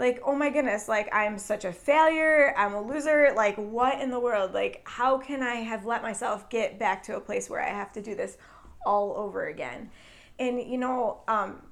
[0.00, 4.10] like oh my goodness like i'm such a failure i'm a loser like what in
[4.10, 4.52] the world?
[4.52, 7.92] Like how can i have let myself get back to a place where i have
[7.92, 8.36] to do this
[8.84, 9.90] all over again?
[10.38, 11.62] And you know um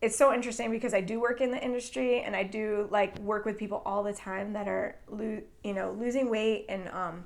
[0.00, 3.44] it's so interesting because I do work in the industry and I do like work
[3.44, 7.24] with people all the time that are lo- you know losing weight and um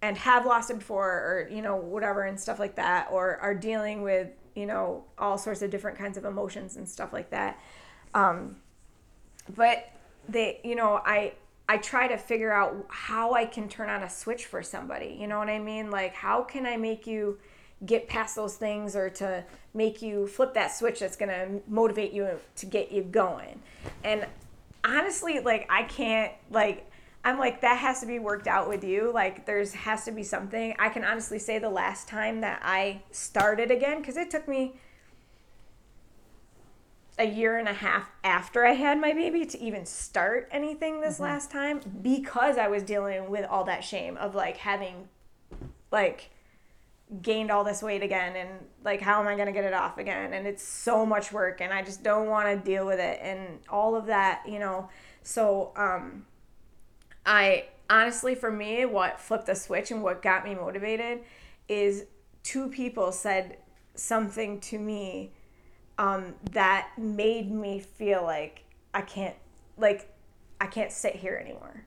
[0.00, 3.54] and have lost it before or you know whatever and stuff like that or are
[3.54, 7.60] dealing with you know all sorts of different kinds of emotions and stuff like that.
[8.14, 8.56] Um
[9.56, 9.90] but
[10.28, 11.32] they you know i
[11.68, 15.26] i try to figure out how i can turn on a switch for somebody you
[15.26, 15.90] know what i mean?
[15.90, 17.38] Like how can i make you
[17.86, 22.12] get past those things or to make you flip that switch that's going to motivate
[22.12, 23.60] you to get you going?
[24.04, 24.26] And
[24.82, 26.90] honestly like i can't like
[27.22, 29.10] i'm like that has to be worked out with you.
[29.12, 30.74] Like there's has to be something.
[30.78, 34.74] I can honestly say the last time that i started again because it took me
[37.20, 41.20] a year and a half after I had my baby to even start anything this
[41.20, 45.06] last time because I was dealing with all that shame of like having
[45.92, 46.30] like
[47.20, 48.48] gained all this weight again and
[48.84, 51.60] like how am I going to get it off again and it's so much work
[51.60, 54.88] and I just don't want to deal with it and all of that, you know.
[55.22, 56.24] So um
[57.26, 61.20] I honestly for me what flipped the switch and what got me motivated
[61.68, 62.06] is
[62.42, 63.58] two people said
[63.94, 65.32] something to me
[66.00, 69.36] um, that made me feel like I can't
[69.76, 70.10] like
[70.58, 71.84] I can't sit here anymore.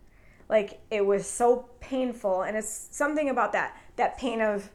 [0.49, 4.69] Like it was so painful and it's something about that that pain of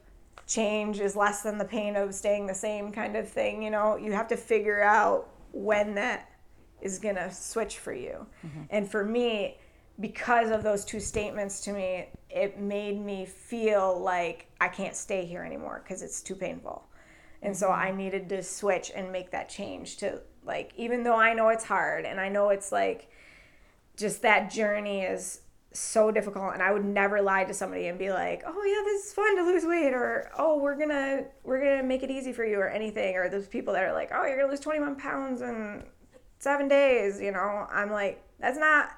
[0.48, 3.96] change is less than the pain of staying the same kind of thing, you know.
[3.96, 6.30] You have to figure out when that
[6.80, 8.26] is going to switch for you.
[8.70, 9.58] And for me,
[10.00, 15.26] because of those two statements to me, it made me feel like I can't stay
[15.26, 16.88] here anymore because it's too painful.
[17.42, 21.34] And so I needed to switch and make that change to like, even though I
[21.34, 23.10] know it's hard and I know it's like
[23.96, 28.10] just that journey is so difficult and I would never lie to somebody and be
[28.10, 31.82] like, "Oh yeah, this is fun to lose weight," or "Oh, we're gonna we're gonna
[31.82, 33.16] make it easy for you," or anything.
[33.16, 35.84] Or those people that are like, "Oh, you're gonna lose 21 pounds in
[36.38, 37.66] seven days," you know.
[37.70, 38.90] I'm like, that's not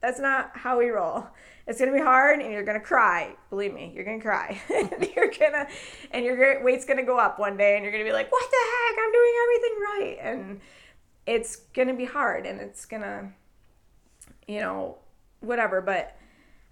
[0.00, 1.26] that's not how we roll.
[1.66, 3.36] It's gonna be hard, and you're gonna cry.
[3.50, 4.60] Believe me, you're gonna cry.
[5.16, 5.68] you're gonna,
[6.12, 8.56] and your weight's gonna go up one day, and you're gonna be like, "What the
[8.56, 9.04] heck?
[9.04, 10.60] I'm doing everything right," and
[11.26, 13.32] it's gonna be hard, and it's gonna,
[14.46, 14.98] you know,
[15.40, 15.82] whatever.
[15.82, 16.16] But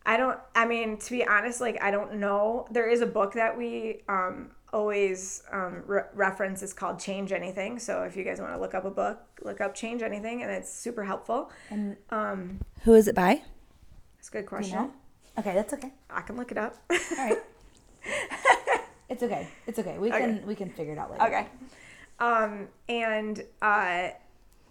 [0.06, 0.38] I don't.
[0.54, 2.66] I mean, to be honest, like I don't know.
[2.70, 6.62] There is a book that we um, always um, re- reference.
[6.62, 7.78] is called Change Anything.
[7.78, 10.52] So if you guys want to look up a book, look up Change Anything, and
[10.52, 11.50] it's super helpful.
[12.10, 13.42] Um, Who is it by?
[14.16, 14.76] That's a good question.
[14.76, 14.92] know?
[15.38, 15.92] Okay, that's okay.
[16.10, 16.76] I can look it up.
[16.90, 17.38] All right.
[19.08, 19.48] it's okay.
[19.66, 19.98] It's okay.
[19.98, 21.24] We can we can figure it out later.
[21.24, 21.46] Okay.
[22.18, 24.08] Um, and uh,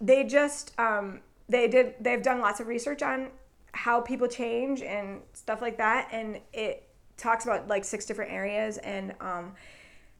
[0.00, 3.28] they just um, they did they've done lots of research on
[3.72, 8.78] how people change and stuff like that, and it talks about like six different areas
[8.78, 9.52] and um,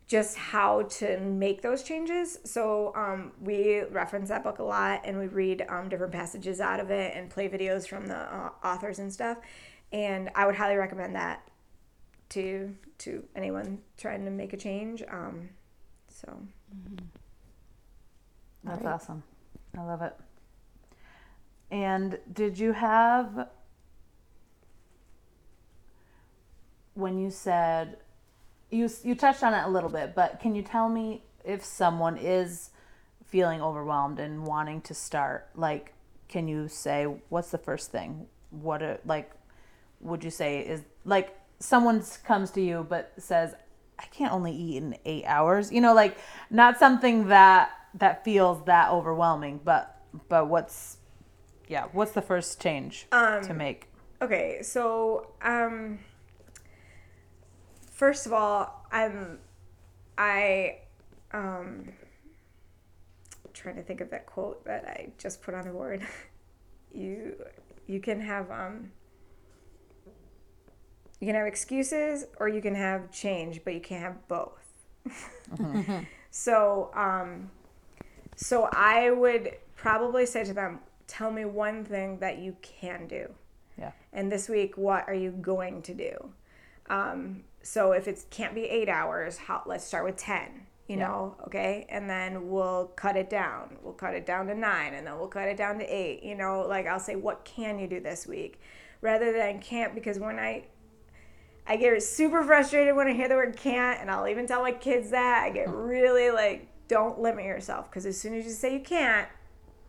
[0.06, 2.38] just how to make those changes.
[2.44, 6.78] So um, we reference that book a lot, and we read um, different passages out
[6.78, 9.38] of it and play videos from the uh, authors and stuff.
[9.92, 11.48] And I would highly recommend that
[12.30, 15.02] to to anyone trying to make a change.
[15.10, 15.50] Um,
[16.08, 16.40] so.
[18.64, 19.22] That's awesome.
[19.78, 20.14] I love it.
[21.70, 23.48] And did you have
[26.94, 27.98] when you said
[28.70, 32.16] you you touched on it a little bit, but can you tell me if someone
[32.16, 32.70] is
[33.24, 35.92] feeling overwhelmed and wanting to start, like
[36.28, 38.26] can you say what's the first thing?
[38.50, 39.30] What a, like
[40.00, 43.54] would you say is like someone comes to you but says
[43.98, 45.72] I can't only eat in 8 hours.
[45.72, 46.18] You know, like
[46.50, 49.60] not something that that feels that overwhelming.
[49.64, 50.98] But but what's
[51.68, 53.88] yeah, what's the first change to make?
[54.20, 55.98] Okay, so um
[57.96, 59.38] first of all, I'm
[60.16, 60.78] I
[61.32, 61.92] um
[63.52, 66.06] trying to think of that quote that I just put on the board.
[66.92, 67.34] you
[67.86, 68.92] you can have um
[71.20, 74.62] you can have excuses or you can have change, but you can't have both.
[76.30, 77.50] so um
[78.36, 83.30] so I would probably say to them, tell me one thing that you can do.
[83.78, 83.92] Yeah.
[84.12, 86.30] And this week, what are you going to do?
[86.90, 91.34] Um, so if it can't be eight hours, how, let's start with 10, you know,
[91.48, 91.84] okay?
[91.88, 93.76] And then we'll cut it down.
[93.82, 96.36] We'll cut it down to nine and then we'll cut it down to eight, you
[96.36, 98.60] know, like I'll say, what can you do this week?
[99.00, 100.66] Rather than can't, because when I,
[101.66, 104.70] I get super frustrated when I hear the word can't, and I'll even tell my
[104.70, 105.42] kids that.
[105.42, 109.28] I get really like, don't limit yourself, because as soon as you say you can't,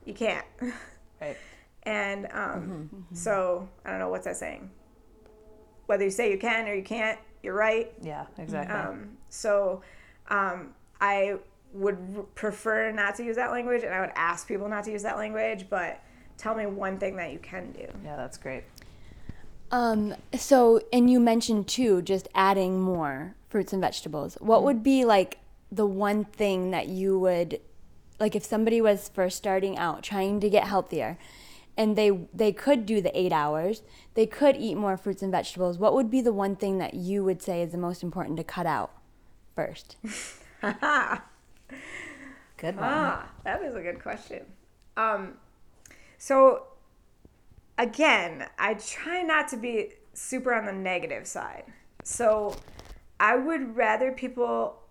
[0.03, 0.45] you can't.
[1.19, 1.35] Right.
[1.81, 4.69] And um, so I don't know what's that saying.
[5.87, 7.91] Whether you say you can or you can't, you're right.
[8.01, 8.75] Yeah, exactly.
[8.75, 9.81] Um, so
[10.29, 11.37] um, I
[11.73, 15.03] would prefer not to use that language, and I would ask people not to use
[15.03, 15.67] that language.
[15.69, 16.01] But
[16.37, 17.87] tell me one thing that you can do.
[18.03, 18.63] yeah, that's great.
[19.71, 24.35] Um, so, and you mentioned too, just adding more fruits and vegetables.
[24.39, 25.39] What would be like
[25.71, 27.59] the one thing that you would,
[28.19, 31.17] like, if somebody was first starting out trying to get healthier,
[31.77, 33.83] and they they could do the eight hours,
[34.15, 35.77] they could eat more fruits and vegetables.
[35.77, 38.43] What would be the one thing that you would say is the most important to
[38.43, 38.91] cut out
[39.55, 39.95] first?
[42.57, 42.83] Good one.
[42.83, 44.43] Ah, that is a good question.
[44.97, 45.35] Um,
[46.17, 46.63] so
[47.77, 51.65] again, I try not to be super on the negative side.
[52.03, 52.55] So
[53.19, 54.81] I would rather people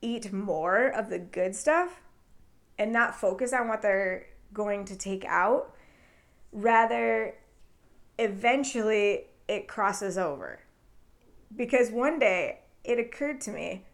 [0.00, 2.00] eat more of the good stuff
[2.78, 5.74] and not focus on what they're going to take out.
[6.52, 7.34] Rather,
[8.18, 10.60] eventually it crosses over.
[11.54, 13.84] Because one day it occurred to me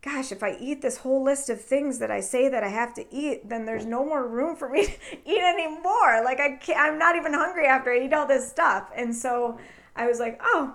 [0.00, 2.94] gosh, if I eat this whole list of things that I say that I have
[2.94, 4.92] to eat, then there's no more room for me to
[5.24, 6.22] eat anymore.
[6.24, 8.90] Like I can't, I'm not even hungry after I eat all this stuff.
[8.96, 9.58] And so
[9.96, 10.74] I was like, oh,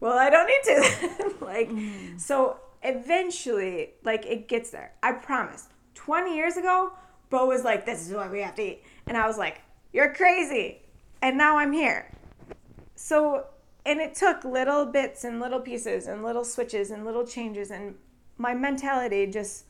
[0.00, 1.34] well, I don't need to.
[1.44, 2.20] like, mm.
[2.20, 4.92] so eventually, like it gets there.
[5.02, 5.68] I promise.
[5.94, 6.92] 20 years ago,
[7.34, 8.84] Bo was like, this is what we have to eat.
[9.08, 9.60] And I was like,
[9.92, 10.82] you're crazy.
[11.20, 12.08] And now I'm here.
[12.94, 13.46] So,
[13.84, 17.96] and it took little bits and little pieces and little switches and little changes and
[18.38, 19.64] my mentality just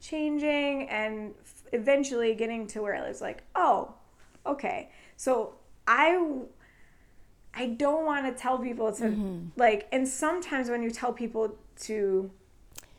[0.00, 1.34] changing and
[1.74, 3.92] eventually getting to where I was like, oh,
[4.46, 4.88] okay.
[5.18, 6.18] So I
[7.52, 9.48] I don't want to tell people to mm-hmm.
[9.56, 12.30] like and sometimes when you tell people to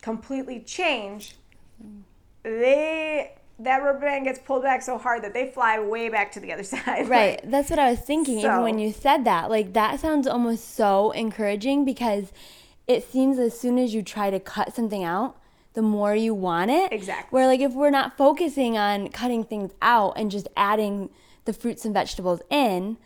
[0.03, 1.35] completely change,
[1.83, 2.01] mm-hmm.
[2.43, 6.39] they that rubber band gets pulled back so hard that they fly way back to
[6.39, 7.09] the other side.
[7.09, 7.39] Right.
[7.43, 9.49] That's what I was thinking even when you said that.
[9.49, 12.31] Like that sounds almost so encouraging because
[12.87, 15.37] it seems as soon as you try to cut something out,
[15.73, 16.91] the more you want it.
[16.91, 17.27] Exactly.
[17.35, 21.09] Where like if we're not focusing on cutting things out and just adding
[21.45, 22.97] the fruits and vegetables in,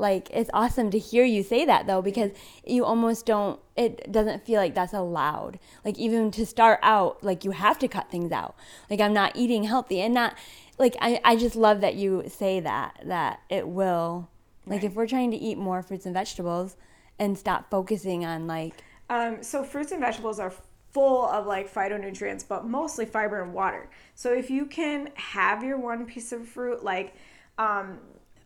[0.00, 2.30] like it's awesome to hear you say that though because
[2.64, 5.58] you almost don't it doesn't feel like that's allowed.
[5.84, 8.56] Like even to start out like you have to cut things out.
[8.88, 10.36] Like I'm not eating healthy and not
[10.78, 14.28] like I, I just love that you say that that it will
[14.66, 16.76] like if we're trying to eat more fruits and vegetables
[17.18, 20.52] and stop focusing on like Um, so fruits and vegetables are
[20.92, 23.88] full of like phytonutrients, but mostly fiber and water.
[24.14, 27.14] So if you can have your one piece of fruit, like
[27.58, 27.98] um,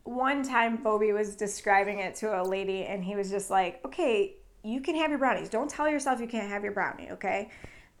[0.05, 4.37] one time Bobby was describing it to a lady, and he was just like, "Okay,
[4.63, 5.49] you can have your brownies.
[5.49, 7.09] Don't tell yourself you can't have your brownie.
[7.11, 7.49] Okay,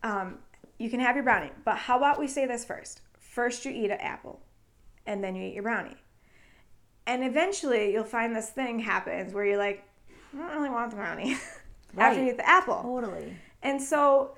[0.03, 0.37] um,
[0.77, 3.01] you can have your brownie, but how about we say this first?
[3.19, 4.39] First, you eat an apple,
[5.05, 5.97] and then you eat your brownie."
[7.07, 9.83] And eventually, you'll find this thing happens where you're like,
[10.33, 11.37] I don't really want the brownie
[11.97, 12.81] after you eat the apple.
[12.81, 13.35] Totally.
[13.61, 14.35] And so,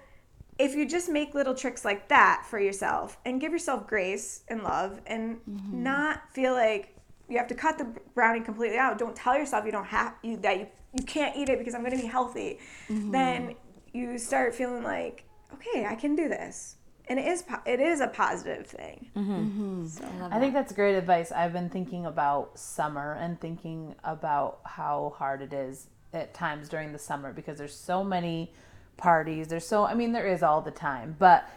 [0.60, 4.64] if you just make little tricks like that for yourself and give yourself grace and
[4.64, 5.40] love and
[5.72, 6.97] not feel like
[7.30, 10.38] you have to cut the brownie completely out, don't tell yourself you don't have you
[10.38, 12.60] that you, you can't eat it because I'm going to be healthy.
[12.90, 13.12] Mm-hmm.
[13.12, 13.56] Then
[13.94, 16.76] you start feeling like, okay, I can do this.
[17.10, 19.10] And it is po- it is a positive thing.
[19.16, 19.86] Mm-hmm.
[19.86, 20.34] Mm-hmm.
[20.34, 21.32] I think that's great advice.
[21.32, 26.92] I've been thinking about summer and thinking about how hard it is at times during
[26.92, 28.52] the summer because there's so many
[28.98, 29.48] parties.
[29.48, 31.50] There's so I mean there is all the time, but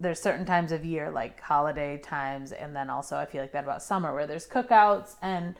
[0.00, 3.64] there's certain times of year like holiday times and then also I feel like that
[3.64, 5.54] about summer where there's cookouts and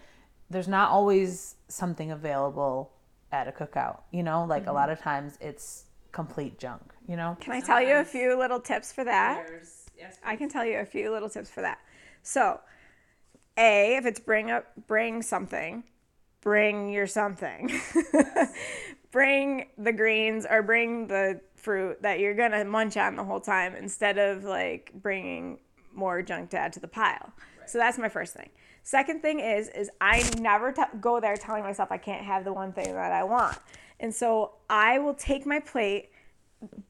[0.51, 2.93] there's not always something available
[3.33, 4.45] at a cookout, you know?
[4.45, 4.75] Like a mm-hmm.
[4.75, 7.37] lot of times it's complete junk, you know?
[7.41, 9.47] Can I tell you a few little tips for that?
[9.47, 9.85] There's
[10.25, 11.79] I can tell you a few little tips for that.
[12.23, 12.61] So,
[13.57, 15.85] A, if it's bring up bring something,
[16.41, 17.71] bring your something.
[19.11, 23.41] bring the greens or bring the fruit that you're going to munch on the whole
[23.41, 25.59] time instead of like bringing
[25.95, 27.33] more junk to add to the pile.
[27.67, 28.51] So that's my first thing.
[28.83, 32.53] Second thing is is I never t- go there telling myself I can't have the
[32.53, 33.57] one thing that I want.
[33.99, 36.11] And so I will take my plate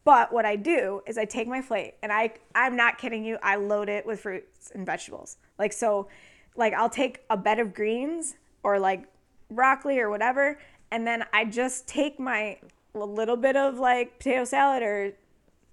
[0.04, 3.38] but what I do is I take my plate and I I'm not kidding you,
[3.42, 5.36] I load it with fruits and vegetables.
[5.58, 6.08] Like so
[6.56, 9.06] like I'll take a bed of greens or like
[9.50, 10.58] broccoli or whatever
[10.90, 12.58] and then I just take my
[12.94, 15.12] little bit of like potato salad or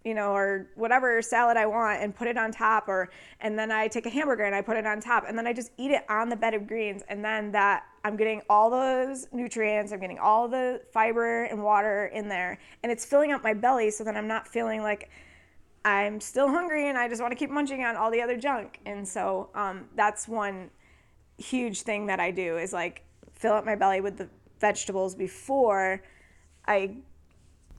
[0.04, 3.72] you know, or whatever salad I want and put it on top or and then
[3.72, 5.92] I take a hamburger and I put it on top and then I just eat
[5.92, 10.00] it on the bed of greens and then that I'm getting all those nutrients, I'm
[10.00, 14.04] getting all the fiber and water in there and it's filling up my belly so
[14.04, 15.10] that I'm not feeling like
[15.86, 18.80] I'm still hungry and I just want to keep munching on all the other junk.
[18.86, 20.70] And so um, that's one
[21.38, 23.04] huge thing that I do is like
[23.34, 26.02] fill up my belly with the vegetables before
[26.68, 26.98] I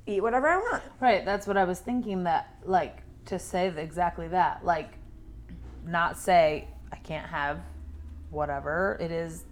[0.06, 0.82] eat whatever I want.
[1.00, 4.64] Right, that's what I was thinking that like to say exactly that.
[4.64, 4.94] Like
[5.86, 7.60] not say I can't have
[8.30, 9.44] whatever it is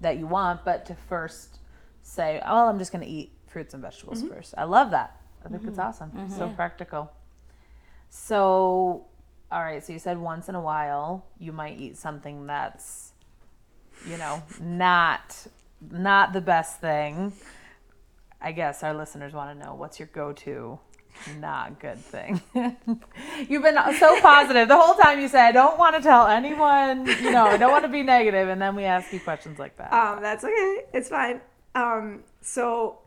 [0.00, 1.58] that you want, but to first
[2.02, 4.34] say, "Oh, I'm just going to eat fruits and vegetables mm-hmm.
[4.34, 4.54] first.
[4.56, 5.20] I love that.
[5.44, 5.80] I think it's mm-hmm.
[5.80, 6.10] awesome.
[6.10, 6.36] Mm-hmm.
[6.36, 7.12] So practical.
[8.10, 9.06] So
[9.50, 13.12] all right, so you said once in a while you might eat something that's
[14.04, 15.46] you know, not
[15.90, 17.32] not the best thing.
[18.40, 20.78] I guess our listeners want to know what's your go-to
[21.38, 22.40] not good thing.
[23.48, 25.20] You've been so positive the whole time.
[25.20, 27.06] You say I don't want to tell anyone.
[27.06, 29.76] You know, I don't want to be negative, and then we ask you questions like
[29.76, 29.92] that.
[29.92, 30.84] Um, that's okay.
[30.92, 31.40] It's fine.
[31.74, 32.98] Um, so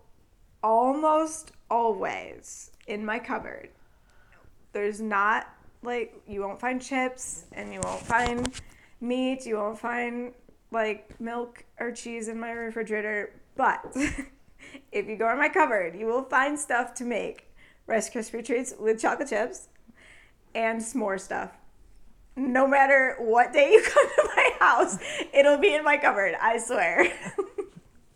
[0.64, 3.70] almost always in my cupboard,
[4.74, 5.48] there's not
[5.82, 8.62] like you won't find chips and you won't find
[9.02, 9.46] meat.
[9.46, 10.34] You won't find
[10.72, 13.34] like milk or cheese in my refrigerator.
[13.56, 13.96] But
[14.92, 17.48] if you go in my cupboard, you will find stuff to make
[17.88, 19.70] Rice Krispie treats with chocolate chips
[20.54, 21.52] and s'more stuff.
[22.36, 24.98] No matter what day you come to my house,
[25.34, 26.36] it'll be in my cupboard.
[26.40, 27.12] I swear.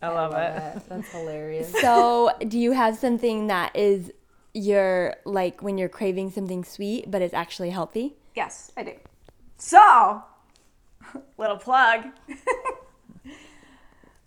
[0.02, 0.84] I love it.
[0.90, 1.72] That's hilarious.
[1.80, 4.12] So, do you have something that is
[4.54, 8.16] your like when you're craving something sweet, but it's actually healthy?
[8.36, 8.94] Yes, I do.
[9.58, 10.22] So,
[11.38, 12.06] little plug.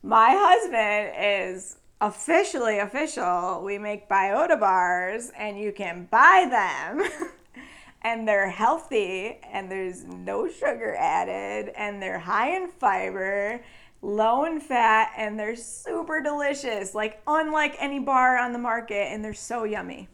[0.02, 3.62] My husband is officially official.
[3.64, 7.08] We make biota bars and you can buy them.
[8.02, 13.60] and they're healthy and there's no sugar added and they're high in fiber,
[14.02, 16.94] low in fat and they're super delicious.
[16.94, 20.08] Like unlike any bar on the market and they're so yummy.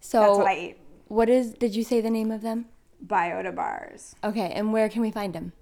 [0.00, 0.76] So, That's what I eat.
[1.08, 1.52] what is?
[1.54, 2.66] Did you say the name of them?
[3.04, 4.14] Biota bars.
[4.22, 5.52] Okay, and where can we find them?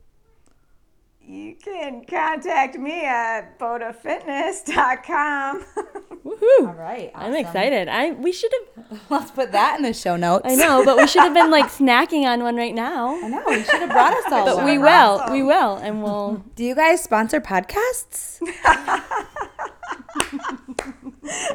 [1.27, 5.65] You can contact me at bodafitness.com.
[6.25, 6.67] Woohoo!
[6.67, 7.11] All right.
[7.15, 7.89] I'm excited.
[7.89, 9.01] I we should have.
[9.11, 10.45] Let's put that in the show notes.
[10.47, 13.17] I know, but we should have been like snacking on one right now.
[13.25, 13.43] I know.
[13.47, 14.57] We should have brought us all.
[14.57, 15.23] But we will.
[15.31, 16.45] We will, and we'll.
[16.57, 18.39] Do you guys sponsor podcasts?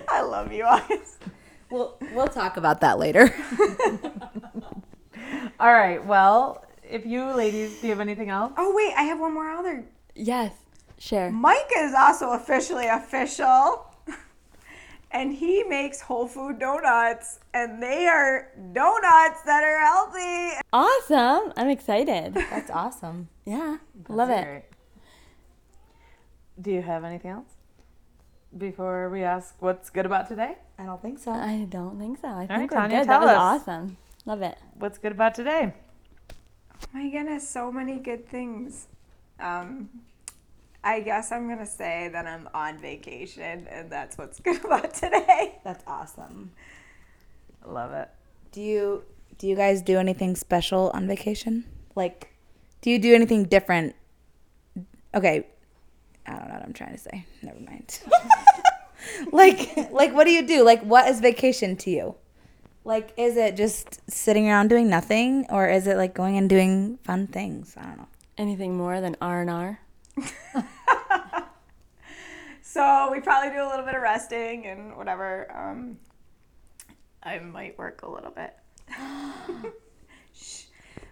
[0.08, 1.20] I love you guys.
[1.70, 3.32] We'll we'll talk about that later.
[5.60, 6.04] All right.
[6.04, 8.52] Well, if you ladies, do you have anything else?
[8.58, 9.86] Oh, wait, I have one more other.
[10.16, 10.52] Yes.
[10.98, 11.32] Share.
[11.32, 13.86] Mike is also officially official.
[15.12, 20.60] And he makes whole food donuts, and they are donuts that are healthy.
[20.72, 21.52] Awesome!
[21.58, 22.34] I'm excited.
[22.52, 23.28] That's awesome.
[23.44, 23.78] Yeah,
[24.08, 24.72] love it.
[26.62, 27.48] Do you have anything else
[28.56, 30.60] before we ask what's good about today?
[30.78, 31.32] I don't think so.
[31.32, 32.28] I don't think so.
[32.28, 33.06] I right, think we're Tanya, good.
[33.08, 33.62] tell that was us.
[33.68, 33.98] awesome.
[34.28, 34.60] Love it.
[34.76, 35.74] What's good about today?
[36.94, 38.88] My goodness, so many good things.
[39.40, 39.90] Um,
[40.84, 45.60] I guess I'm gonna say that I'm on vacation, and that's what's good about today.
[45.64, 46.52] That's awesome.
[47.66, 48.10] Love it.
[48.52, 49.04] Do you
[49.38, 51.66] do you guys do anything special on vacation?
[51.96, 52.34] Like,
[52.82, 53.96] do you do anything different?
[55.14, 55.48] Okay,
[56.26, 57.26] I don't know what I'm trying to say.
[57.42, 58.00] Never mind.
[59.32, 60.64] like, like, what do you do?
[60.64, 62.16] Like, what is vacation to you?
[62.84, 66.98] Like, is it just sitting around doing nothing, or is it like going and doing
[67.04, 67.76] fun things?
[67.78, 68.08] I don't know.
[68.38, 69.80] Anything more than R and R?
[72.72, 75.52] So we probably do a little bit of resting and whatever.
[75.58, 75.98] Um,
[77.24, 78.56] I might work a little bit.
[80.36, 80.66] Shh.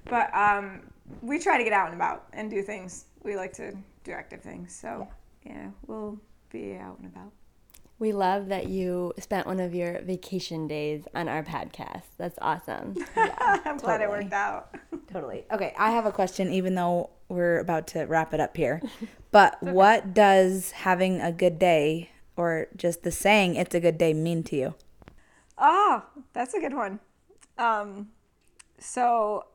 [0.06, 0.82] But um,
[1.24, 3.06] we try to get out and about and do things.
[3.24, 4.76] We like to do active things.
[4.76, 5.08] So
[5.48, 6.20] yeah, we'll
[6.52, 7.32] be out and about.
[8.00, 12.04] We love that you spent one of your vacation days on our podcast.
[12.18, 12.96] That's awesome.
[13.16, 14.76] I'm glad it worked out.
[15.12, 15.46] Totally.
[15.52, 18.82] Okay, I have a question, even though we're about to wrap it up here.
[19.30, 24.14] But what does having a good day or just the saying it's a good day
[24.14, 24.76] mean to you?
[25.58, 27.02] Oh, that's a good one.
[27.58, 28.08] Um,
[28.80, 29.46] so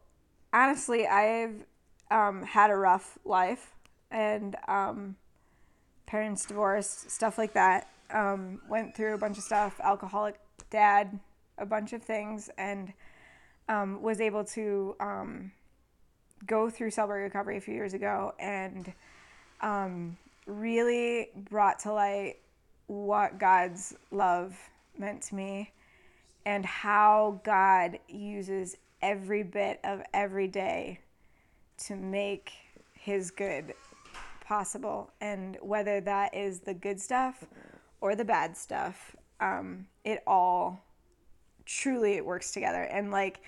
[0.53, 1.65] honestly, I've
[2.11, 3.75] um, had a rough life
[4.11, 5.17] and um,
[6.07, 7.89] parents divorced, stuff like that.
[8.13, 10.39] Um, went through a bunch of stuff, alcoholic
[10.71, 11.19] dad,
[11.59, 12.93] a bunch of things, and
[13.69, 15.53] um, was able to um,
[16.47, 18.93] go through celebrate recovery a few years ago and
[19.61, 22.37] um, really brought to light
[22.87, 24.59] what God's love
[24.99, 25.71] meant to me
[26.45, 30.99] and how God uses every bit of every day
[31.87, 32.53] to make
[32.95, 33.75] his good
[34.45, 35.11] possible.
[35.21, 37.45] And whether that is the good stuff
[38.03, 40.85] or the bad stuff, um, it all
[41.65, 42.83] truly it works together.
[42.83, 43.41] And like,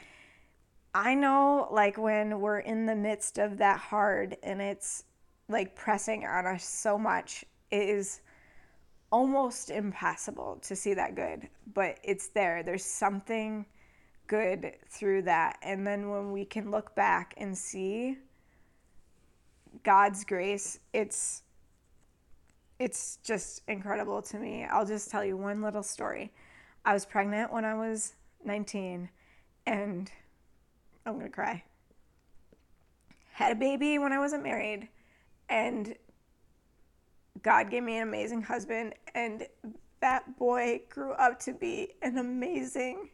[0.95, 5.05] I know, like, when we're in the midst of that hard and it's
[5.49, 8.21] like pressing on us so much, it is
[9.11, 12.63] almost impossible to see that good, but it's there.
[12.63, 13.67] There's something
[14.29, 15.59] good through that.
[15.63, 18.19] And then when we can look back and see
[19.83, 21.44] God's grace, it's
[22.85, 24.65] it's just incredible to me.
[24.65, 26.35] I'll just tell you one little story.
[26.85, 28.13] I was pregnant when I was
[28.45, 29.09] 19
[29.65, 30.11] and
[31.07, 31.65] I'm going to cry.
[33.33, 34.89] Had a baby when I wasn't married
[35.49, 35.95] and
[37.43, 39.47] God gave me an amazing husband, and
[40.01, 43.09] that boy grew up to be an amazing,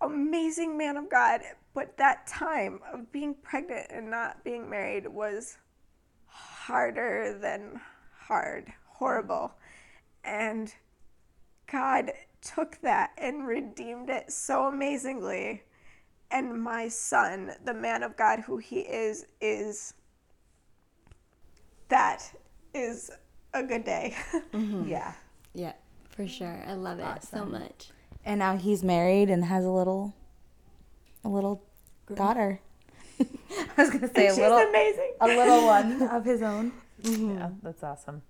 [0.00, 1.42] amazing man of God.
[1.74, 5.58] But that time of being pregnant and not being married was
[6.26, 7.80] harder than
[8.26, 9.52] hard, horrible.
[10.24, 10.72] And
[11.70, 15.62] God took that and redeemed it so amazingly.
[16.30, 19.94] And my son, the man of God who he is, is
[21.88, 22.22] that
[22.74, 23.10] is
[23.54, 24.14] a good day.
[24.52, 24.88] Mm-hmm.
[24.88, 25.12] Yeah.
[25.54, 25.72] Yeah,
[26.08, 26.62] for sure.
[26.66, 27.90] I love it so much.
[28.24, 30.14] And now he's married and has a little,
[31.24, 31.62] a little
[32.14, 32.60] daughter.
[33.20, 33.24] I
[33.76, 35.12] was gonna say a She's little, amazing.
[35.20, 36.72] a little one of his own.
[37.02, 37.38] Mm-hmm.
[37.38, 38.22] Yeah, that's awesome.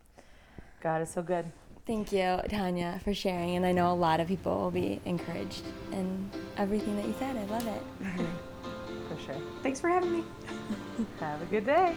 [0.82, 1.46] God is so good.
[1.86, 3.54] Thank you, Tanya, for sharing.
[3.56, 5.62] And I know a lot of people will be encouraged
[5.92, 7.36] in everything that you said.
[7.36, 7.82] I love it.
[9.08, 9.40] For sure.
[9.62, 10.24] Thanks for having me.
[11.20, 11.94] Have a good day.